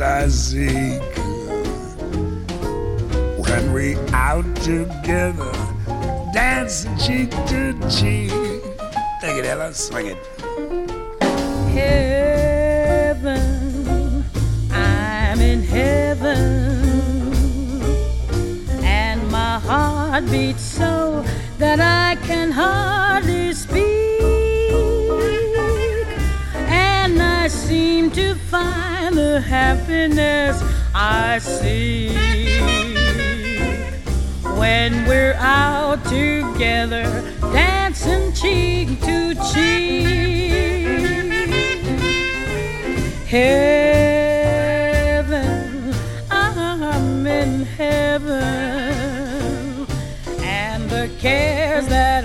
I 0.00 0.28
seek 0.28 1.02
when 3.36 3.72
we 3.72 3.96
out 4.12 4.44
together, 4.56 5.52
dancing 6.32 6.96
cheek 6.98 7.30
to 7.48 7.72
cheek. 7.90 8.30
Take 9.20 9.38
it, 9.38 9.44
Ella, 9.44 9.74
swing 9.74 10.06
it. 10.06 10.16
Heaven, 13.08 13.42
I'm 14.70 15.40
in 15.40 15.62
heaven 15.62 16.68
and 18.84 19.30
my 19.30 19.58
heart 19.58 20.24
beats 20.30 20.62
so 20.62 21.24
that 21.58 21.80
I 21.80 22.16
can 22.26 22.50
hardly 22.52 23.27
find 29.08 29.18
the 29.18 29.40
happiness 29.40 30.62
I 30.94 31.38
see. 31.38 32.08
when 34.58 35.06
we're 35.06 35.34
out 35.34 36.04
together, 36.04 37.04
dancing 37.52 38.32
cheek 38.32 39.00
to 39.02 39.34
cheek. 39.52 40.86
Heaven, 43.26 43.54
I'm 46.30 47.26
in 47.26 47.64
heaven 47.64 48.42
and 50.42 50.90
the 50.90 51.10
cares 51.18 51.86
that 51.88 52.24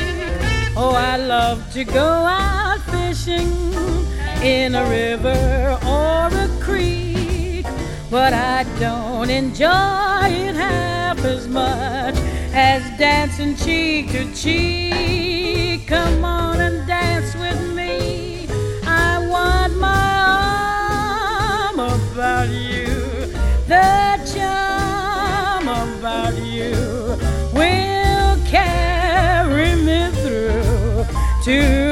Oh, 0.73 0.95
I 0.95 1.17
love 1.17 1.69
to 1.73 1.83
go 1.83 1.99
out 1.99 2.79
fishing 2.89 3.51
in 4.41 4.73
a 4.73 4.89
river 4.89 5.77
or 5.85 6.27
a 6.33 6.47
creek, 6.61 7.65
but 8.09 8.31
I 8.31 8.63
don't 8.79 9.29
enjoy 9.29 10.27
it 10.29 10.55
half 10.55 11.19
as 11.25 11.49
much 11.49 12.15
as 12.53 12.81
dancing 12.97 13.57
cheek 13.57 14.11
to 14.11 14.33
cheek. 14.33 15.87
Come 15.87 16.23
on 16.23 16.61
and 16.61 16.87
dance 16.87 17.35
with 17.35 17.75
me. 17.75 18.47
I 18.85 19.27
want 19.27 19.75
my 19.77 20.15
arm 21.67 21.79
about 21.79 22.49
you. 22.49 22.85
The 23.67 24.21
charm 24.33 25.67
about 25.67 26.37
you 26.41 27.00
to 31.41 31.90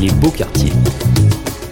Les 0.00 0.10
beaux 0.10 0.30
quartiers. 0.30 0.72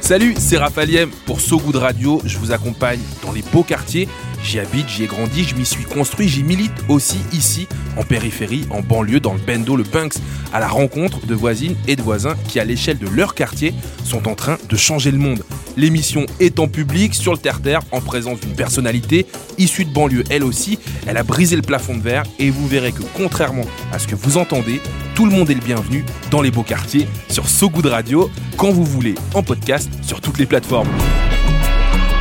Salut, 0.01 0.35
c'est 0.39 0.57
Raphaël 0.59 1.09
pour 1.27 1.41
So 1.41 1.59
Good 1.59 1.77
Radio. 1.77 2.21
Je 2.25 2.39
vous 2.39 2.53
accompagne 2.53 3.01
dans 3.25 3.33
les 3.33 3.43
beaux 3.53 3.65
quartiers 3.65 4.09
J'y 4.45 4.61
habite, 4.61 4.89
j'y 4.91 5.05
ai 5.05 5.07
grandi, 5.07 5.43
je 5.43 5.55
m'y 5.55 5.65
suis 5.65 5.85
construit, 5.85 6.29
j'y 6.29 6.43
milite 6.43 6.71
aussi 6.89 7.17
ici, 7.33 7.67
en 7.97 8.03
périphérie, 8.03 8.67
en 8.71 8.83
banlieue, 8.83 9.19
dans 9.19 9.33
le 9.33 9.41
Bendo, 9.41 9.75
le 9.75 9.85
Punks, 9.85 10.17
à 10.53 10.61
la 10.61 10.69
rencontre 10.69 11.27
de 11.27 11.35
voisines 11.35 11.75
et 11.89 11.97
de 11.97 12.03
voisins 12.03 12.37
qui, 12.47 12.61
à 12.61 12.65
l'échelle 12.65 12.99
de 12.99 13.09
leur 13.09 13.35
quartier, 13.35 13.73
sont 14.05 14.29
en 14.29 14.35
train 14.35 14.59
de 14.69 14.77
changer 14.77 15.11
le 15.11 15.17
monde. 15.17 15.43
L'émission 15.79 16.27
est 16.41 16.61
en 16.61 16.69
public, 16.69 17.15
sur 17.15 17.33
le 17.33 17.39
terre-terre, 17.39 17.81
en 17.91 18.03
présence 18.03 18.39
d'une 18.41 18.55
personnalité 18.55 19.27
issue 19.57 19.87
de 19.87 19.93
banlieue, 19.93 20.25
elle 20.29 20.45
aussi. 20.45 20.79
Elle 21.07 21.17
a 21.17 21.23
brisé 21.23 21.57
le 21.57 21.63
plafond 21.63 21.97
de 21.97 22.03
verre 22.03 22.25
et 22.39 22.51
vous 22.51 22.69
verrez 22.69 22.93
que, 22.93 23.03
contrairement 23.17 23.67
à 23.93 23.99
ce 23.99 24.07
que 24.07 24.15
vous 24.15 24.37
entendez, 24.37 24.81
tout 25.15 25.25
le 25.25 25.33
monde 25.33 25.49
est 25.49 25.55
le 25.55 25.61
bienvenu 25.61 26.05
dans 26.31 26.43
les 26.43 26.51
beaux 26.51 26.63
quartiers 26.63 27.09
sur 27.31 27.49
So 27.49 27.71
Good 27.71 27.87
Radio, 27.87 28.31
quand 28.59 28.71
vous 28.71 28.85
voulez, 28.85 29.15
en 29.33 29.43
podcast, 29.43 29.91
sur 30.03 30.21
toutes 30.21 30.39
les 30.39 30.47
plateformes. 30.47 30.89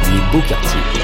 Les 0.10 0.32
beaux 0.32 0.46
quartiers. 0.48 1.03